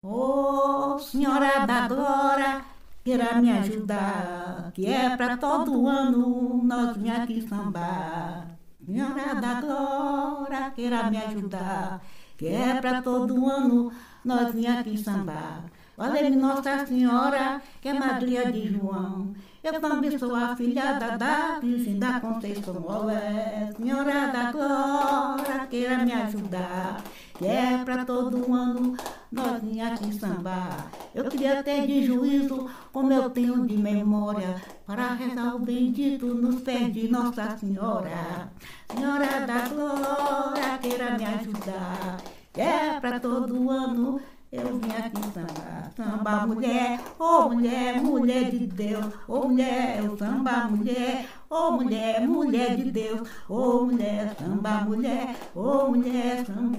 Oh, 0.04 0.98
Senhora 0.98 1.66
da 1.68 1.88
Glória, 1.88 2.66
queira 3.06 3.40
me 3.40 3.52
ajudar, 3.52 4.72
que 4.74 4.88
é 4.88 5.16
para 5.16 5.38
todo 5.38 5.88
ano 5.88 6.64
nós 6.64 6.98
vim 6.98 7.12
aqui 7.12 7.40
sambar. 7.40 8.58
Senhora 8.84 9.36
da 9.36 9.62
Glória, 9.62 10.72
queira 10.72 11.12
me 11.12 11.18
ajudar, 11.18 12.02
que 12.36 12.48
é 12.48 12.82
para 12.82 13.04
todo 13.04 13.48
ano 13.48 13.92
nós 14.24 14.52
vim 14.56 14.66
aqui 14.66 14.98
sambar. 14.98 15.66
Valeu 15.96 16.32
Nossa 16.32 16.84
Senhora, 16.88 17.62
que 17.80 17.90
é 17.90 17.94
madrinha 17.94 18.52
de 18.52 18.74
João. 18.74 19.36
Eu 19.64 19.80
também 19.80 20.18
sou 20.18 20.36
a 20.36 20.56
filhada 20.56 21.16
da 21.16 21.60
Virgem 21.60 22.00
da 22.00 22.20
Conceição 22.20 22.84
Olé. 22.88 23.72
Senhora 23.78 24.28
da 24.34 24.52
Glória, 24.52 25.68
queira 25.68 26.00
me 26.00 26.12
ajudar 26.12 27.04
que 27.38 27.46
é 27.46 27.84
para 27.84 28.06
todo 28.06 28.54
ano 28.54 28.96
nós 29.32 29.62
aqui 29.82 30.18
sambar. 30.18 30.90
Eu 31.14 31.26
queria 31.26 31.62
ter 31.62 31.86
de 31.86 32.06
juízo, 32.06 32.70
como 32.94 33.12
eu 33.12 33.30
tenho 33.30 33.66
de 33.68 33.78
memória, 33.78 34.62
para 34.86 35.14
rezar 35.14 35.56
o 35.56 35.60
bendito 35.60 36.28
nos 36.28 36.62
pés 36.62 36.94
de 36.94 37.10
Nossa 37.10 37.58
Senhora. 37.58 38.50
Senhora 38.90 39.46
da 39.46 39.68
Glória, 39.68 40.78
queira 40.82 41.18
me 41.18 41.26
ajudar, 41.26 42.18
que 42.54 42.62
é 42.62 43.00
para 43.00 43.20
todo 43.20 43.70
ano 43.70 44.22
eu 44.52 44.80
vim 44.80 44.92
aqui 44.92 45.22
sambar, 45.34 45.92
samba 45.98 46.48
mulher, 46.48 47.02
ô 47.20 47.24
oh, 47.24 47.50
mulher, 47.50 48.02
mulher 48.02 48.50
de 48.50 48.68
Deus, 48.68 49.08
ô 49.28 49.40
oh, 49.40 49.48
mulher, 49.50 50.02
eu 50.02 50.18
samba 50.18 50.68
mulher, 50.70 51.26
ô 51.50 51.56
oh, 51.56 51.72
mulher, 51.72 52.26
mulher 52.26 52.78
de 52.78 52.90
Deus, 52.90 53.28
ô 53.50 53.82
mulher, 53.86 54.34
samba 54.40 54.82
mulher, 54.86 55.36
ô 55.54 55.90
mulher, 55.90 56.46
samba. 56.46 56.78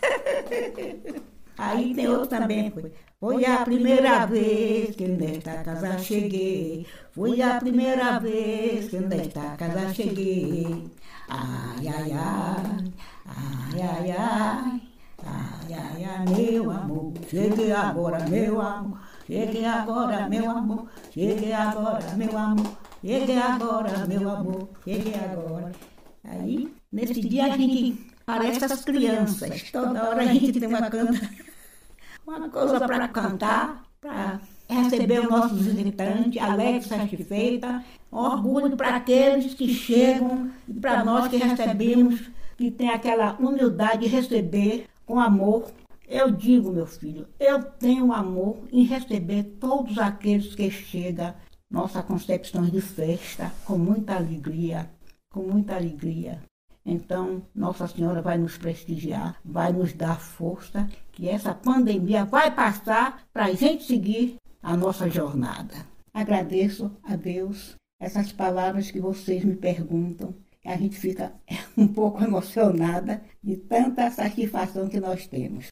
Aí 1.58 1.92
tem 1.94 2.06
outro 2.08 2.28
também, 2.28 2.70
foi. 2.70 2.92
Foi 3.20 3.44
a 3.44 3.64
primeira 3.64 4.26
vez 4.26 4.94
que 4.94 5.08
nesta 5.08 5.54
casa 5.64 5.98
cheguei. 5.98 6.86
Foi 7.10 7.42
a 7.42 7.58
primeira 7.58 8.20
vez 8.20 8.88
que 8.88 9.00
nesta 9.00 9.56
casa 9.56 9.92
cheguei. 9.92 10.88
Ai, 11.28 11.88
ai, 11.88 12.12
ai, 12.12 12.92
ai, 13.26 13.80
ai, 13.82 14.10
ai, 14.12 14.80
ai, 15.26 15.74
ai, 15.74 16.04
ai, 16.04 16.24
meu 16.26 16.70
amor. 16.70 17.12
Cheguei 17.28 17.72
agora, 17.72 18.20
meu 18.28 18.60
amor. 18.60 19.00
Cheguei 19.26 19.64
agora, 19.64 20.28
meu 20.28 20.48
amor. 20.48 20.86
Cheguei 21.12 21.52
agora, 21.52 22.14
meu 22.16 22.38
amor. 22.38 22.78
Cheguei 23.02 23.36
agora, 23.36 24.06
meu 24.06 24.30
amor. 24.30 24.68
Cheguei 24.84 25.14
agora. 25.14 25.72
Aí, 26.22 26.72
nesse 26.92 27.20
dia 27.20 27.46
a 27.46 27.56
gente 27.56 28.07
Parece 28.28 28.62
as 28.62 28.84
crianças. 28.84 29.70
Toda 29.72 30.06
hora 30.06 30.20
a 30.20 30.26
gente 30.26 30.60
tem 30.60 30.68
uma 30.68 30.90
canta, 30.90 31.30
uma 32.28 32.50
coisa 32.50 32.78
para 32.78 33.08
cantar, 33.08 33.82
para 34.02 34.38
receber 34.68 35.20
o 35.20 35.30
nosso 35.30 35.54
visitante, 35.54 36.38
alegre, 36.38 36.86
satisfeita. 36.86 37.82
Orgulho 38.10 38.76
para 38.76 38.96
aqueles 38.96 39.54
que 39.54 39.72
chegam 39.72 40.50
e 40.68 40.74
para 40.74 41.02
nós 41.02 41.28
que 41.28 41.38
recebemos, 41.38 42.20
que 42.58 42.70
tem 42.70 42.90
aquela 42.90 43.34
humildade 43.40 44.00
de 44.00 44.08
receber 44.08 44.84
com 45.06 45.18
amor. 45.18 45.70
Eu 46.06 46.30
digo, 46.30 46.70
meu 46.70 46.86
filho, 46.86 47.26
eu 47.40 47.62
tenho 47.62 48.12
amor 48.12 48.58
em 48.70 48.84
receber 48.84 49.56
todos 49.58 49.98
aqueles 49.98 50.54
que 50.54 50.70
chegam 50.70 51.34
nossa 51.70 52.02
concepção 52.02 52.66
de 52.66 52.82
festa 52.82 53.50
com 53.64 53.78
muita 53.78 54.16
alegria, 54.16 54.90
com 55.30 55.44
muita 55.44 55.76
alegria. 55.76 56.42
Então, 56.84 57.42
Nossa 57.54 57.86
Senhora 57.86 58.22
vai 58.22 58.38
nos 58.38 58.56
prestigiar, 58.56 59.38
vai 59.44 59.72
nos 59.72 59.92
dar 59.92 60.20
força, 60.20 60.88
que 61.12 61.28
essa 61.28 61.54
pandemia 61.54 62.24
vai 62.24 62.54
passar 62.54 63.22
para 63.32 63.46
a 63.46 63.52
gente 63.52 63.84
seguir 63.84 64.36
a 64.62 64.76
nossa 64.76 65.08
jornada. 65.08 65.74
Agradeço 66.12 66.90
a 67.02 67.16
Deus 67.16 67.76
essas 68.00 68.32
palavras 68.32 68.90
que 68.90 69.00
vocês 69.00 69.44
me 69.44 69.56
perguntam. 69.56 70.34
A 70.64 70.76
gente 70.76 70.98
fica 70.98 71.32
um 71.76 71.88
pouco 71.88 72.22
emocionada 72.22 73.22
de 73.42 73.56
tanta 73.56 74.10
satisfação 74.10 74.88
que 74.88 75.00
nós 75.00 75.26
temos. 75.26 75.68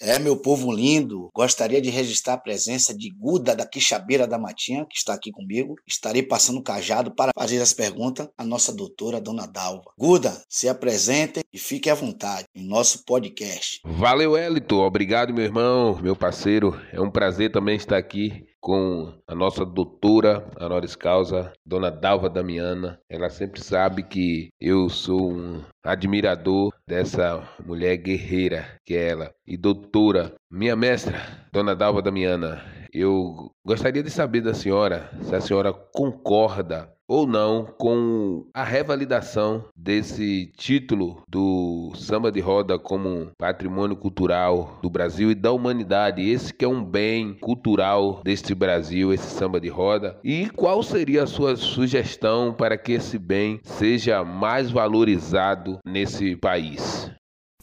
É, 0.00 0.18
meu 0.18 0.36
povo 0.36 0.70
lindo, 0.70 1.30
gostaria 1.34 1.80
de 1.80 1.88
registrar 1.88 2.34
a 2.34 2.38
presença 2.38 2.94
de 2.94 3.10
Guda 3.10 3.56
da 3.56 3.66
Quixabeira 3.66 4.26
da 4.26 4.38
Matinha, 4.38 4.84
que 4.84 4.96
está 4.96 5.14
aqui 5.14 5.30
comigo. 5.32 5.74
Estarei 5.86 6.22
passando 6.22 6.58
o 6.58 6.62
cajado 6.62 7.14
para 7.14 7.32
fazer 7.36 7.60
as 7.62 7.72
perguntas 7.72 8.28
à 8.36 8.44
nossa 8.44 8.74
doutora, 8.74 9.20
Dona 9.20 9.46
Dalva. 9.46 9.90
Guda, 9.98 10.42
se 10.50 10.68
apresente 10.68 11.40
e 11.52 11.58
fique 11.58 11.88
à 11.88 11.94
vontade 11.94 12.46
em 12.54 12.66
nosso 12.66 13.04
podcast. 13.04 13.80
Valeu, 13.84 14.36
Elito. 14.36 14.76
Obrigado, 14.76 15.32
meu 15.32 15.44
irmão, 15.44 15.98
meu 16.02 16.14
parceiro. 16.14 16.78
É 16.92 17.00
um 17.00 17.10
prazer 17.10 17.50
também 17.50 17.76
estar 17.76 17.96
aqui 17.96 18.44
com 18.66 19.12
a 19.28 19.32
nossa 19.32 19.64
doutora 19.64 20.44
honoris 20.60 20.96
causa, 20.96 21.52
Dona 21.64 21.88
Dalva 21.88 22.28
Damiana. 22.28 22.98
Ela 23.08 23.30
sempre 23.30 23.62
sabe 23.62 24.02
que 24.02 24.48
eu 24.60 24.88
sou 24.88 25.30
um 25.30 25.62
admirador 25.84 26.72
dessa 26.84 27.48
mulher 27.64 27.96
guerreira 27.96 28.66
que 28.84 28.96
é 28.96 29.10
ela. 29.10 29.30
E 29.46 29.56
doutora, 29.56 30.34
minha 30.50 30.74
mestra, 30.74 31.16
Dona 31.52 31.76
Dalva 31.76 32.02
Damiana, 32.02 32.60
eu 32.98 33.50
gostaria 33.64 34.02
de 34.02 34.10
saber 34.10 34.40
da 34.40 34.54
senhora 34.54 35.10
se 35.22 35.34
a 35.34 35.40
senhora 35.40 35.72
concorda 35.72 36.96
ou 37.08 37.26
não 37.26 37.64
com 37.64 38.46
a 38.52 38.64
revalidação 38.64 39.64
desse 39.76 40.50
título 40.56 41.22
do 41.28 41.92
samba 41.94 42.32
de 42.32 42.40
roda 42.40 42.78
como 42.78 43.30
patrimônio 43.38 43.96
cultural 43.96 44.78
do 44.82 44.90
Brasil 44.90 45.30
e 45.30 45.34
da 45.34 45.52
humanidade. 45.52 46.28
Esse 46.28 46.52
que 46.52 46.64
é 46.64 46.68
um 46.68 46.84
bem 46.84 47.34
cultural 47.34 48.20
deste 48.24 48.54
Brasil, 48.54 49.12
esse 49.12 49.26
samba 49.26 49.60
de 49.60 49.68
roda. 49.68 50.18
E 50.24 50.50
qual 50.50 50.82
seria 50.82 51.22
a 51.22 51.28
sua 51.28 51.54
sugestão 51.54 52.52
para 52.52 52.76
que 52.76 52.92
esse 52.92 53.18
bem 53.18 53.60
seja 53.62 54.24
mais 54.24 54.70
valorizado 54.70 55.78
nesse 55.86 56.34
país? 56.34 57.10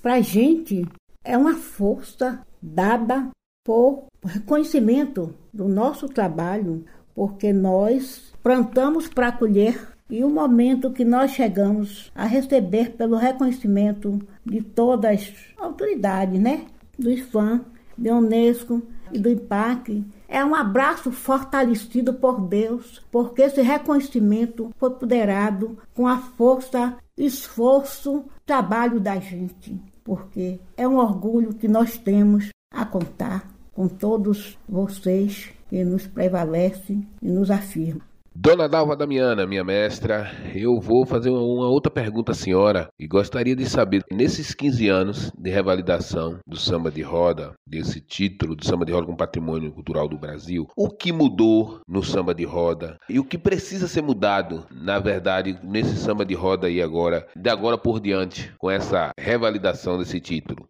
Para 0.01 0.15
a 0.15 0.21
gente 0.21 0.85
é 1.23 1.37
uma 1.37 1.55
força 1.55 2.45
dada 2.61 3.29
por 3.65 4.05
reconhecimento 4.27 5.33
do 5.53 5.67
nosso 5.67 6.07
trabalho, 6.07 6.83
porque 7.13 7.53
nós 7.53 8.33
plantamos 8.41 9.07
para 9.07 9.31
colher 9.31 9.93
e 10.09 10.23
o 10.23 10.29
momento 10.29 10.91
que 10.91 11.05
nós 11.05 11.31
chegamos 11.31 12.11
a 12.13 12.25
receber 12.25 12.91
pelo 12.91 13.15
reconhecimento 13.15 14.19
de 14.45 14.61
todas 14.61 15.11
as 15.11 15.33
autoridades, 15.57 16.39
né? 16.39 16.65
Do 16.97 17.09
IFAM, 17.09 17.65
do 17.97 18.11
Unesco 18.11 18.81
e 19.11 19.19
do 19.19 19.29
IPAC, 19.29 20.03
é 20.27 20.43
um 20.43 20.55
abraço 20.55 21.11
fortalecido 21.11 22.13
por 22.13 22.41
Deus, 22.41 23.01
porque 23.11 23.43
esse 23.43 23.61
reconhecimento 23.61 24.71
foi 24.77 24.91
poderado 24.91 25.77
com 25.93 26.07
a 26.07 26.17
força, 26.17 26.97
esforço, 27.17 28.25
trabalho 28.45 28.99
da 28.99 29.17
gente, 29.19 29.79
porque 30.03 30.59
é 30.75 30.87
um 30.87 30.97
orgulho 30.97 31.53
que 31.53 31.67
nós 31.67 31.97
temos 31.97 32.49
a 32.73 32.85
contar 32.85 33.52
com 33.73 33.87
todos 33.87 34.57
vocês 34.67 35.51
que 35.69 35.83
nos 35.83 36.07
prevalecem 36.07 37.07
e 37.21 37.29
nos 37.29 37.49
afirmam. 37.49 38.01
Dona 38.35 38.67
Dalva 38.67 38.95
Damiana, 38.95 39.45
minha 39.45 39.63
mestra, 39.63 40.31
eu 40.55 40.79
vou 40.79 41.05
fazer 41.05 41.29
uma, 41.29 41.67
outra 41.67 41.91
pergunta 41.91 42.31
à 42.31 42.35
senhora 42.35 42.87
e 42.99 43.05
gostaria 43.05 43.55
de 43.55 43.63
saber, 43.63 44.01
nesses 44.11 44.55
15 44.55 44.87
anos 44.89 45.31
de 45.37 45.51
revalidação 45.51 46.39
do 46.47 46.57
samba 46.57 46.89
de 46.89 47.03
roda, 47.03 47.53
desse 47.65 48.01
título 48.01 48.55
do 48.55 48.65
samba 48.65 48.85
de 48.85 48.91
roda 48.91 49.05
como 49.05 49.17
patrimônio 49.17 49.71
cultural 49.71 50.07
do 50.07 50.17
Brasil, 50.17 50.67
o 50.75 50.89
que 50.89 51.11
mudou 51.11 51.81
no 51.87 52.01
samba 52.01 52.33
de 52.33 52.43
roda 52.43 52.97
e 53.07 53.19
o 53.19 53.23
que 53.23 53.37
precisa 53.37 53.87
ser 53.87 54.01
mudado, 54.01 54.65
na 54.71 54.97
verdade, 54.97 55.59
nesse 55.63 55.95
samba 55.97 56.25
de 56.25 56.33
roda 56.33 56.65
aí 56.65 56.81
agora, 56.81 57.27
de 57.35 57.49
agora 57.51 57.77
por 57.77 57.99
diante, 57.99 58.51
com 58.57 58.69
essa 58.69 59.11
revalidação 59.15 59.99
desse 59.99 60.19
título? 60.19 60.67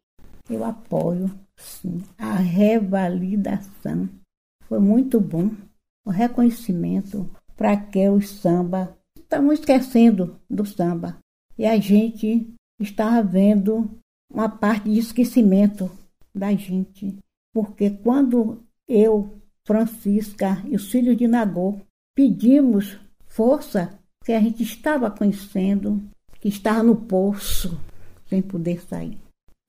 Eu 0.49 0.65
apoio, 0.65 1.31
a 2.17 2.35
revalidação. 2.35 4.09
Foi 4.65 4.79
muito 4.79 5.19
bom 5.19 5.51
o 6.05 6.09
reconhecimento 6.09 7.29
para 7.55 7.77
que 7.77 8.07
o 8.09 8.21
samba. 8.21 8.97
Estamos 9.17 9.59
esquecendo 9.59 10.39
do 10.49 10.65
samba. 10.65 11.17
E 11.57 11.65
a 11.65 11.77
gente 11.77 12.53
está 12.79 13.21
vendo 13.21 13.89
uma 14.31 14.49
parte 14.49 14.89
de 14.89 14.99
esquecimento 14.99 15.89
da 16.33 16.51
gente. 16.53 17.17
Porque 17.53 17.91
quando 17.91 18.63
eu, 18.87 19.33
Francisca 19.65 20.63
e 20.65 20.75
os 20.75 20.91
filhos 20.91 21.15
de 21.17 21.27
Nagô 21.27 21.79
pedimos 22.15 22.99
força, 23.27 23.99
que 24.23 24.31
a 24.31 24.39
gente 24.39 24.63
estava 24.63 25.11
conhecendo, 25.11 26.01
que 26.39 26.47
estava 26.47 26.83
no 26.83 26.95
poço, 26.95 27.79
sem 28.27 28.41
poder 28.41 28.81
sair. 28.81 29.17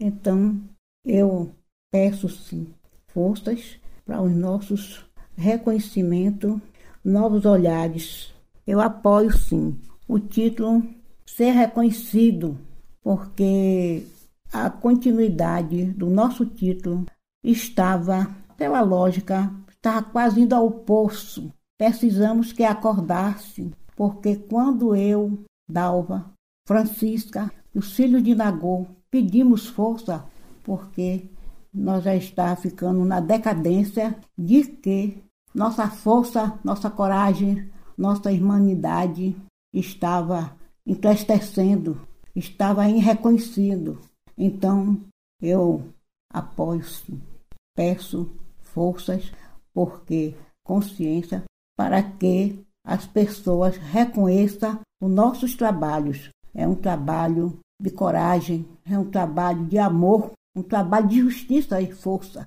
Então, 0.00 0.60
eu 1.04 1.54
peço 1.94 2.28
sim 2.28 2.66
forças 3.06 3.78
para 4.04 4.20
os 4.20 4.32
nossos 4.32 5.06
reconhecimentos, 5.36 6.58
novos 7.04 7.46
olhares. 7.46 8.34
Eu 8.66 8.80
apoio 8.80 9.30
sim 9.30 9.78
o 10.09 10.18
título 10.18 10.83
ser 11.24 11.52
reconhecido, 11.52 12.59
porque 13.00 14.04
a 14.52 14.68
continuidade 14.68 15.85
do 15.92 16.11
nosso 16.11 16.44
título 16.44 17.07
estava, 17.44 18.28
pela 18.57 18.80
lógica, 18.80 19.54
estava 19.70 20.02
quase 20.02 20.40
indo 20.40 20.57
ao 20.57 20.68
poço. 20.72 21.52
Precisamos 21.78 22.52
que 22.52 22.64
acordasse, 22.64 23.70
porque 23.94 24.35
quando 24.35 24.96
eu, 24.96 25.44
Dalva, 25.70 26.28
Francisca 26.66 27.52
os 27.72 27.94
filhos 27.94 28.24
de 28.24 28.35
Nagô 28.35 28.85
pedimos 29.12 29.68
força 29.68 30.24
porque 30.64 31.28
nós 31.74 32.04
já 32.04 32.14
está 32.14 32.54
ficando 32.54 33.04
na 33.04 33.20
decadência 33.20 34.16
de 34.38 34.64
que 34.64 35.22
nossa 35.54 35.88
força, 35.88 36.58
nossa 36.62 36.88
coragem, 36.88 37.70
nossa 37.96 38.30
humanidade 38.30 39.37
estava 39.72 40.56
entristecendo, 40.87 42.00
estava 42.34 42.88
irreconhecido. 42.88 44.00
Então 44.37 45.00
eu 45.40 45.88
apoio, 46.32 46.84
peço 47.76 48.30
forças, 48.60 49.32
porque 49.72 50.34
consciência 50.64 51.44
para 51.76 52.02
que 52.02 52.64
as 52.87 53.06
pessoas 53.06 53.76
reconheçam 53.76 54.80
os 55.00 55.10
nossos 55.10 55.54
trabalhos. 55.54 56.30
É 56.54 56.66
um 56.66 56.74
trabalho 56.74 57.58
de 57.80 57.90
coragem, 57.90 58.66
é 58.84 58.98
um 58.98 59.10
trabalho 59.10 59.64
de 59.66 59.78
amor, 59.78 60.32
um 60.56 60.62
trabalho 60.62 61.08
de 61.08 61.18
justiça 61.20 61.80
e 61.80 61.90
força. 61.90 62.46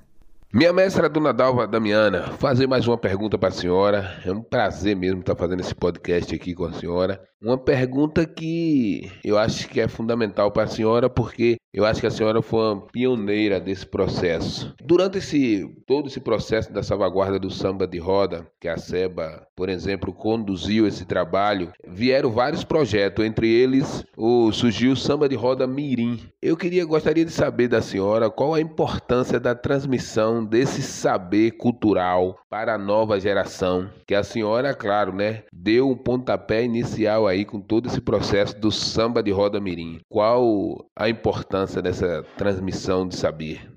Minha 0.53 0.71
mestra 0.71 1.09
Dona 1.09 1.33
Dalva 1.33 1.67
Damiana, 1.67 2.31
fazer 2.39 2.65
mais 2.65 2.87
uma 2.87 2.97
pergunta 2.97 3.37
para 3.37 3.49
a 3.49 3.51
senhora. 3.51 4.21
É 4.25 4.31
um 4.31 4.41
prazer 4.41 4.95
mesmo 4.95 5.19
estar 5.19 5.35
fazendo 5.35 5.59
esse 5.59 5.75
podcast 5.75 6.33
aqui 6.33 6.53
com 6.53 6.63
a 6.63 6.71
senhora. 6.71 7.21
Uma 7.39 7.57
pergunta 7.57 8.25
que 8.25 9.11
eu 9.23 9.37
acho 9.37 9.69
que 9.69 9.79
é 9.79 9.87
fundamental 9.87 10.51
para 10.51 10.63
a 10.63 10.67
senhora, 10.67 11.07
porque 11.07 11.57
eu 11.71 11.85
acho 11.85 12.01
que 12.01 12.07
a 12.07 12.11
senhora 12.11 12.41
foi 12.41 12.59
uma 12.59 12.87
pioneira 12.87 13.59
desse 13.59 13.85
processo. 13.85 14.73
Durante 14.83 15.19
esse 15.19 15.63
todo 15.85 16.07
esse 16.07 16.19
processo 16.19 16.73
da 16.73 16.81
salvaguarda 16.81 17.37
do 17.37 17.51
samba 17.51 17.85
de 17.85 17.99
roda, 17.99 18.47
que 18.59 18.67
a 18.67 18.75
SEBA, 18.75 19.45
por 19.55 19.69
exemplo, 19.69 20.11
conduziu 20.11 20.87
esse 20.87 21.05
trabalho, 21.05 21.71
vieram 21.87 22.31
vários 22.31 22.63
projetos, 22.63 23.23
entre 23.23 23.47
eles 23.47 24.03
o 24.17 24.51
surgiu 24.51 24.93
o 24.93 24.97
samba 24.97 25.29
de 25.29 25.35
roda 25.35 25.67
Mirim. 25.67 26.19
Eu 26.41 26.57
queria 26.57 26.85
gostaria 26.85 27.23
de 27.23 27.31
saber 27.31 27.67
da 27.67 27.83
senhora 27.83 28.31
qual 28.31 28.55
a 28.55 28.61
importância 28.61 29.39
da 29.39 29.53
transmissão 29.53 30.43
desse 30.43 30.81
saber 30.81 31.51
cultural 31.51 32.39
para 32.49 32.73
a 32.73 32.77
nova 32.79 33.19
geração, 33.19 33.89
que 34.07 34.15
a 34.15 34.23
senhora, 34.23 34.73
claro, 34.73 35.13
né, 35.13 35.43
deu 35.53 35.89
um 35.89 35.95
pontapé 35.95 36.63
inicial 36.63 37.26
aí 37.27 37.45
com 37.45 37.59
todo 37.59 37.87
esse 37.87 38.01
processo 38.01 38.57
do 38.59 38.71
samba 38.71 39.21
de 39.21 39.31
roda 39.31 39.59
mirim. 39.59 39.99
Qual 40.09 40.85
a 40.95 41.09
importância 41.09 41.81
dessa 41.81 42.23
transmissão 42.37 43.07
de 43.07 43.15
saber? 43.15 43.69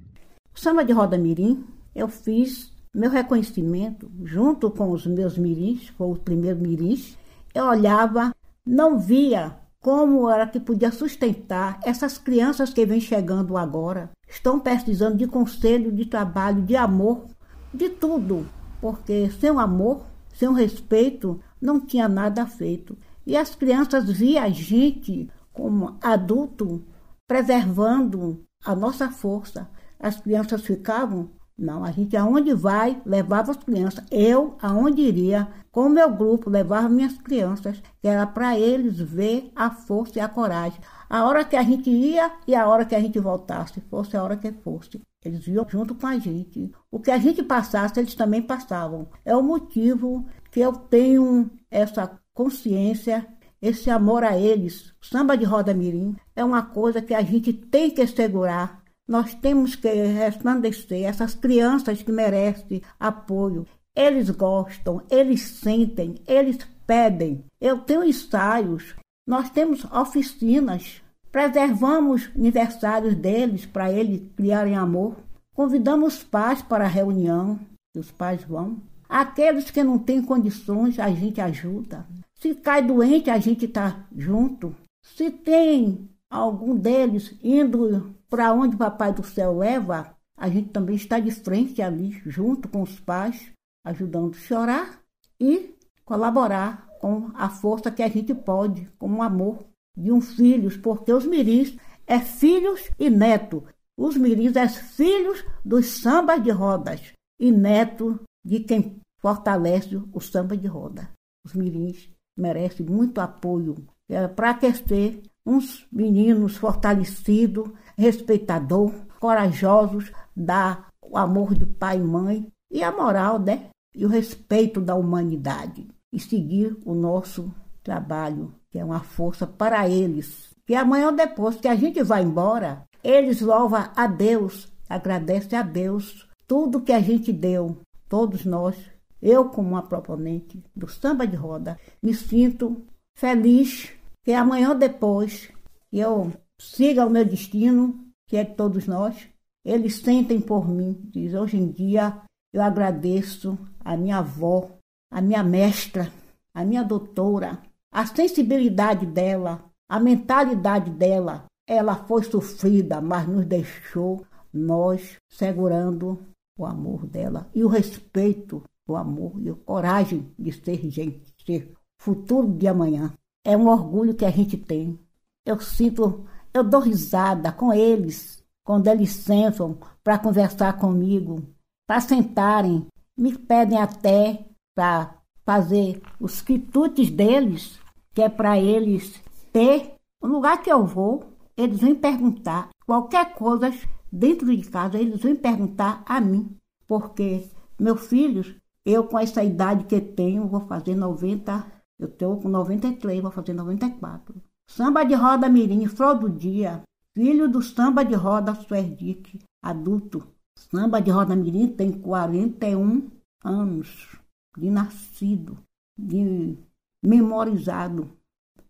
O 0.55 0.59
samba 0.59 0.85
de 0.85 0.93
roda 0.93 1.19
mirim, 1.19 1.65
eu 1.95 2.09
fiz 2.09 2.73
meu 2.95 3.11
reconhecimento 3.11 4.11
junto 4.25 4.71
com 4.71 4.91
os 4.91 5.07
meus 5.07 5.39
mirins, 5.39 5.89
foi 5.97 6.09
o 6.09 6.17
primeiro 6.17 6.59
mirins. 6.59 7.17
Eu 7.55 7.65
olhava, 7.65 8.35
não 8.67 8.99
via 8.99 9.57
como 9.81 10.29
era 10.29 10.47
que 10.47 10.61
podia 10.61 10.93
sustentar 10.93 11.81
essas 11.85 12.19
crianças 12.19 12.73
que 12.73 12.85
vêm 12.85 13.01
chegando 13.01 13.57
agora. 13.57 14.11
Estão 14.29 14.61
precisando 14.61 15.17
de 15.17 15.27
conselho, 15.27 15.91
de 15.91 16.05
trabalho, 16.05 16.63
de 16.63 16.77
amor, 16.77 17.27
de 17.73 17.89
tudo, 17.89 18.47
porque 18.81 19.31
sem 19.31 19.51
o 19.51 19.59
amor, 19.59 20.03
sem 20.35 20.49
o 20.49 20.53
respeito, 20.53 21.41
não 21.61 21.81
tinha 21.81 22.09
nada 22.09 22.47
feito. 22.47 22.97
E 23.27 23.37
as 23.37 23.55
crianças 23.55 24.11
via 24.11 24.43
a 24.43 24.49
gente, 24.49 25.29
como 25.53 25.99
adulto, 26.03 26.85
preservando 27.27 28.45
a 28.65 28.75
nossa 28.75 29.11
força. 29.11 29.69
As 29.99 30.21
crianças 30.21 30.63
ficavam, 30.63 31.31
não, 31.57 31.85
a 31.85 31.91
gente 31.91 32.17
aonde 32.17 32.55
vai, 32.55 33.01
levava 33.05 33.51
as 33.51 33.59
crianças. 33.59 34.05
Eu, 34.11 34.57
aonde 34.63 35.03
iria, 35.03 35.47
com 35.71 35.83
o 35.83 35.91
meu 35.91 36.11
grupo, 36.11 36.49
levava 36.49 36.89
minhas 36.89 37.19
crianças, 37.19 37.83
que 38.01 38.09
era 38.09 38.27
para 38.27 38.59
eles 38.59 38.99
ver 38.99 39.53
a 39.55 39.71
força 39.71 40.19
e 40.19 40.21
a 40.21 40.29
coragem. 40.29 40.81
A 41.09 41.25
hora 41.25 41.45
que 41.45 41.57
a 41.57 41.63
gente 41.63 41.91
ia 41.91 42.33
e 42.47 42.55
a 42.55 42.67
hora 42.67 42.85
que 42.85 42.95
a 42.95 43.01
gente 43.01 43.19
voltasse, 43.19 43.81
fosse 43.83 44.17
a 44.17 44.23
hora 44.23 44.37
que 44.37 44.51
fosse. 44.53 45.01
Eles 45.23 45.47
iam 45.49 45.67
junto 45.69 45.95
com 45.95 46.07
a 46.07 46.19
gente. 46.19 46.73
O 46.91 46.99
que 46.99 47.11
a 47.11 47.19
gente 47.19 47.43
passasse, 47.43 48.01
eles 48.01 48.15
também 48.15 48.41
passavam. 48.41 49.09
É 49.25 49.37
o 49.37 49.43
motivo 49.43 50.27
que 50.51 50.61
eu 50.61 50.73
tenho 50.73 51.51
essa 51.71 52.19
consciência, 52.41 53.27
esse 53.61 53.91
amor 53.91 54.25
a 54.25 54.39
eles. 54.39 54.95
O 54.99 55.05
samba 55.05 55.37
de 55.37 55.45
roda 55.45 55.75
mirim 55.75 56.17
é 56.35 56.43
uma 56.43 56.63
coisa 56.63 57.03
que 57.03 57.13
a 57.13 57.21
gente 57.21 57.53
tem 57.53 57.91
que 57.91 58.07
segurar. 58.07 58.83
Nós 59.07 59.35
temos 59.35 59.77
que 59.77 59.93
resplandecer 59.93 61.05
essas 61.05 61.35
crianças 61.35 62.03
que 62.03 62.11
merecem 62.11 62.81
apoio. 62.99 63.67
Eles 63.95 64.31
gostam, 64.31 65.03
eles 65.11 65.43
sentem, 65.43 66.15
eles 66.27 66.57
pedem. 66.87 67.45
Eu 67.61 67.81
tenho 67.81 68.05
ensaios, 68.05 68.95
nós 69.29 69.51
temos 69.51 69.85
oficinas, 69.93 71.03
preservamos 71.31 72.31
aniversários 72.35 73.15
deles 73.15 73.67
para 73.67 73.93
eles 73.93 74.23
criarem 74.35 74.77
amor. 74.77 75.15
Convidamos 75.55 76.23
pais 76.23 76.63
para 76.63 76.87
a 76.87 76.89
reunião. 76.89 77.61
os 77.95 78.11
pais 78.11 78.43
vão. 78.45 78.79
Aqueles 79.07 79.71
que 79.71 79.85
não 79.85 79.99
têm 79.99 80.23
condições, 80.23 80.99
a 80.99 81.11
gente 81.11 81.39
ajuda. 81.39 82.07
Se 82.41 82.55
cai 82.55 82.83
doente, 82.83 83.29
a 83.29 83.39
gente 83.39 83.67
está 83.67 84.07
junto. 84.17 84.75
Se 85.05 85.31
tem 85.31 86.09
algum 86.31 86.75
deles 86.75 87.37
indo 87.43 88.15
para 88.31 88.55
onde 88.55 88.77
o 88.77 88.79
Papai 88.79 89.13
do 89.13 89.23
Céu 89.23 89.59
leva, 89.59 90.17
a 90.39 90.49
gente 90.49 90.71
também 90.71 90.97
está 90.97 91.21
de 91.21 91.31
frente 91.31 91.83
ali, 91.83 92.19
junto 92.25 92.67
com 92.67 92.81
os 92.81 92.99
pais, 92.99 93.53
ajudando 93.85 94.35
a 94.35 94.39
chorar 94.39 95.03
e 95.39 95.75
colaborar 96.03 96.89
com 96.99 97.31
a 97.35 97.51
força 97.51 97.91
que 97.91 98.03
a 98.03 98.09
gente 98.09 98.35
pode, 98.35 98.91
com 98.99 99.17
o 99.17 99.23
amor 99.23 99.67
de 99.95 100.11
um 100.11 100.23
filhos, 100.23 100.79
porque 100.79 101.13
os 101.13 101.27
mirins 101.27 101.77
é 102.07 102.21
filhos 102.21 102.91
e 102.99 103.11
neto. 103.11 103.63
Os 103.99 104.17
mirins 104.17 104.57
é 104.57 104.67
filhos 104.67 105.45
dos 105.63 106.01
sambas 106.01 106.43
de 106.43 106.51
rodas 106.51 107.13
e 107.39 107.53
neto 107.53 108.19
de 108.43 108.61
quem 108.61 108.99
fortalece 109.19 110.01
o 110.11 110.21
samba 110.21 110.57
de 110.57 110.67
roda. 110.67 111.11
Os 111.45 111.53
mirins 111.53 112.11
merecem 112.41 112.87
muito 112.87 113.21
apoio 113.21 113.77
é, 114.09 114.27
para 114.27 114.51
aquecer 114.51 115.21
uns 115.47 115.87
meninos 115.91 116.57
fortalecidos, 116.57 117.71
respeitador, 117.97 118.93
corajosos, 119.19 120.11
dar 120.35 120.89
o 121.03 121.17
amor 121.17 121.55
de 121.55 121.67
pai 121.67 121.99
e 121.99 122.03
mãe 122.03 122.47
e 122.71 122.83
a 122.83 122.91
moral, 122.91 123.39
né? 123.39 123.69
E 123.95 124.05
o 124.05 124.09
respeito 124.09 124.81
da 124.81 124.95
humanidade. 124.95 125.89
E 126.13 126.19
seguir 126.19 126.77
o 126.85 126.95
nosso 126.95 127.53
trabalho, 127.83 128.55
que 128.71 128.79
é 128.79 128.85
uma 128.85 129.01
força 129.01 129.47
para 129.47 129.89
eles. 129.89 130.55
Que 130.67 130.75
amanhã 130.75 131.07
ou 131.07 131.17
depois 131.17 131.57
que 131.57 131.69
a 131.69 131.75
gente 131.75 132.03
vai 132.03 132.23
embora, 132.23 132.85
eles 133.03 133.41
louvam 133.41 133.89
a 133.95 134.07
Deus, 134.07 134.73
agradecem 134.89 135.59
a 135.59 135.63
Deus 135.63 136.29
tudo 136.47 136.81
que 136.81 136.93
a 136.93 137.01
gente 137.01 137.33
deu, 137.33 137.81
todos 138.09 138.45
nós, 138.45 138.77
eu 139.23 139.49
como 139.51 139.71
uma 139.71 139.83
proponente 139.83 140.63
do 140.75 140.89
samba 140.89 141.27
de 141.27 141.37
roda, 141.37 141.79
me 142.03 142.15
sinto 142.15 142.85
feliz 143.15 143.93
que 144.23 144.33
amanhã 144.33 144.71
ou 144.71 144.75
depois 144.75 145.51
eu 145.93 146.33
siga 146.59 147.07
o 147.07 147.11
meu 147.11 147.25
destino, 147.25 148.05
que 148.27 148.37
é 148.37 148.45
de 148.45 148.55
todos 148.55 148.87
nós, 148.87 149.29
eles 149.65 149.97
sentem 149.97 150.41
por 150.41 150.69
mim. 150.69 151.01
Diz, 151.11 151.35
hoje 151.35 151.57
em 151.57 151.71
dia 151.71 152.23
eu 152.53 152.63
agradeço 152.63 153.59
a 153.85 153.97
minha 153.97 154.19
avó, 154.19 154.71
a 155.11 155.21
minha 155.21 155.43
mestra, 155.43 156.13
a 156.55 156.65
minha 156.65 156.83
doutora, 156.83 157.59
a 157.93 158.07
sensibilidade 158.07 159.07
dela, 159.07 159.65
a 159.89 159.99
mentalidade 159.99 160.91
dela. 160.91 161.45
Ela 161.67 161.95
foi 161.95 162.23
sofrida, 162.25 163.01
mas 163.01 163.29
nos 163.29 163.47
deixou 163.47 164.25
nós 164.53 165.17
segurando 165.29 166.19
o 166.59 166.67
amor 166.67 167.07
dela 167.07 167.49
e 167.55 167.65
o 167.65 167.69
respeito, 167.69 168.63
o 168.91 168.97
amor 168.97 169.33
e 169.41 169.51
a 169.51 169.55
coragem 169.55 170.33
de 170.39 170.53
ser 170.53 170.91
gente, 170.91 171.23
ser 171.45 171.73
futuro 171.99 172.49
de 172.53 172.67
amanhã. 172.67 173.13
É 173.45 173.57
um 173.57 173.69
orgulho 173.69 174.15
que 174.15 174.25
a 174.25 174.31
gente 174.31 174.57
tem. 174.57 174.99
Eu 175.45 175.61
sinto, 175.61 176.27
eu 176.53 176.63
dou 176.63 176.81
risada 176.81 177.53
com 177.53 177.73
eles 177.73 178.43
quando 178.65 178.89
eles 178.89 179.11
sentam 179.11 179.79
para 180.03 180.19
conversar 180.19 180.79
comigo, 180.79 181.43
para 181.87 182.01
sentarem, 182.01 182.87
me 183.17 183.37
pedem 183.37 183.79
até 183.79 184.45
para 184.75 185.15
fazer 185.45 186.01
os 186.21 186.41
quitutes 186.41 187.11
deles, 187.11 187.79
que 188.15 188.23
é 188.23 188.29
para 188.29 188.59
eles 188.59 189.21
ter. 189.53 189.95
No 190.23 190.29
lugar 190.29 190.63
que 190.63 190.71
eu 190.71 190.87
vou, 190.87 191.25
eles 191.57 191.81
vêm 191.81 191.95
perguntar 191.95 192.71
qualquer 192.87 193.35
coisa 193.35 193.73
dentro 194.13 194.55
de 194.55 194.69
casa, 194.69 194.99
eles 194.99 195.21
vêm 195.21 195.35
perguntar 195.35 196.03
a 196.07 196.21
mim, 196.21 196.57
porque 196.87 197.49
meus 197.79 198.07
filhos, 198.07 198.55
eu 198.85 199.05
com 199.05 199.19
essa 199.19 199.43
idade 199.45 199.85
que 199.85 200.01
tenho, 200.01 200.49
vou 200.49 200.61
fazer 200.67 200.95
90, 200.95 201.71
eu 201.99 202.09
estou 202.09 202.41
com 202.41 202.49
93, 202.49 203.21
vou 203.21 203.31
fazer 203.31 203.53
94. 203.53 204.35
Samba 204.69 205.05
de 205.05 205.15
roda 205.15 205.49
mirim, 205.49 205.87
flor 205.87 206.19
do 206.19 206.31
dia, 206.31 206.83
filho 207.15 207.49
do 207.49 207.61
samba 207.61 208.05
de 208.05 208.15
roda 208.15 208.55
Suerdic, 208.55 209.39
adulto. 209.63 210.27
Samba 210.57 211.01
de 211.01 211.11
roda 211.11 211.35
mirim 211.35 211.69
tem 211.69 211.93
41 211.93 213.11
anos 213.45 214.17
de 214.57 214.71
nascido, 214.71 215.59
de 215.99 216.57
memorizado 217.03 218.17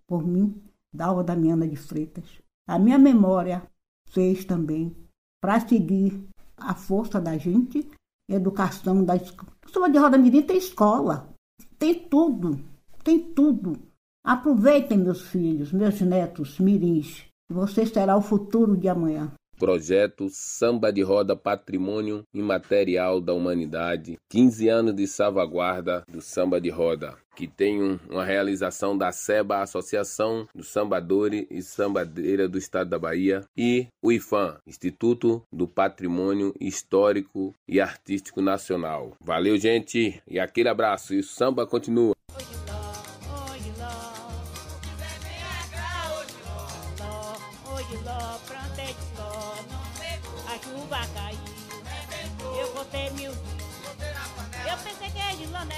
por 0.06 0.26
mim, 0.26 0.60
Dalva 0.92 1.22
Damiana 1.22 1.66
de 1.66 1.76
Freitas. 1.76 2.40
A 2.68 2.78
minha 2.78 2.98
memória 2.98 3.62
fez 4.08 4.44
também 4.44 4.96
para 5.40 5.60
seguir 5.60 6.28
a 6.56 6.74
força 6.74 7.20
da 7.20 7.36
gente, 7.38 7.88
educação 8.28 9.04
da 9.04 9.16
escola. 9.16 9.59
Samba 9.72 9.88
de 9.88 9.98
Roda 9.98 10.18
Mirim 10.18 10.42
tem 10.42 10.56
escola, 10.56 11.32
tem 11.78 11.94
tudo, 11.94 12.58
tem 13.04 13.20
tudo. 13.20 13.78
Aproveitem, 14.24 14.98
meus 14.98 15.22
filhos, 15.22 15.72
meus 15.72 16.00
netos, 16.00 16.58
mirins. 16.58 17.24
Você 17.48 17.86
será 17.86 18.16
o 18.16 18.20
futuro 18.20 18.76
de 18.76 18.88
amanhã. 18.88 19.32
Projeto 19.60 20.30
Samba 20.30 20.90
de 20.90 21.02
Roda 21.02 21.36
Patrimônio 21.36 22.24
Imaterial 22.32 23.20
da 23.20 23.34
Humanidade. 23.34 24.18
15 24.30 24.68
anos 24.70 24.94
de 24.94 25.06
salvaguarda 25.06 26.02
do 26.08 26.22
samba 26.22 26.58
de 26.58 26.70
roda, 26.70 27.14
que 27.36 27.46
tem 27.46 28.00
uma 28.08 28.24
realização 28.24 28.96
da 28.96 29.12
SEBA, 29.12 29.60
Associação 29.60 30.48
dos 30.54 30.68
Sambadores 30.68 31.46
e 31.50 31.60
Sambadeira 31.60 32.48
do 32.48 32.56
Estado 32.56 32.88
da 32.88 32.98
Bahia, 32.98 33.44
e 33.54 33.86
o 34.02 34.10
IFAM, 34.10 34.56
Instituto 34.66 35.42
do 35.52 35.68
Patrimônio 35.68 36.54
Histórico 36.58 37.54
e 37.68 37.82
Artístico 37.82 38.40
Nacional. 38.40 39.12
Valeu, 39.20 39.58
gente, 39.58 40.22
e 40.26 40.40
aquele 40.40 40.70
abraço. 40.70 41.12
E 41.12 41.18
o 41.18 41.22
samba 41.22 41.66
continua. 41.66 42.14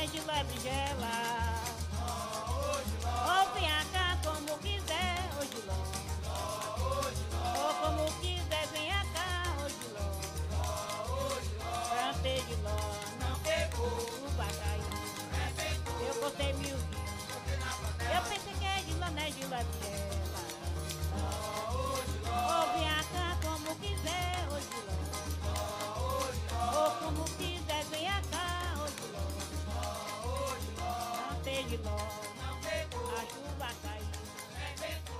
É 0.02 0.06
de 0.06 0.18
é 0.18 1.51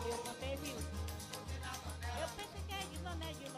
Eu 0.05 0.19
cantei, 0.19 0.57
viu? 0.57 0.75
Eu 0.75 2.29
pensei 2.37 2.63
que 2.67 2.75
é 2.75 2.79
de 2.91 2.99
mané 3.03 3.33
de 3.35 3.52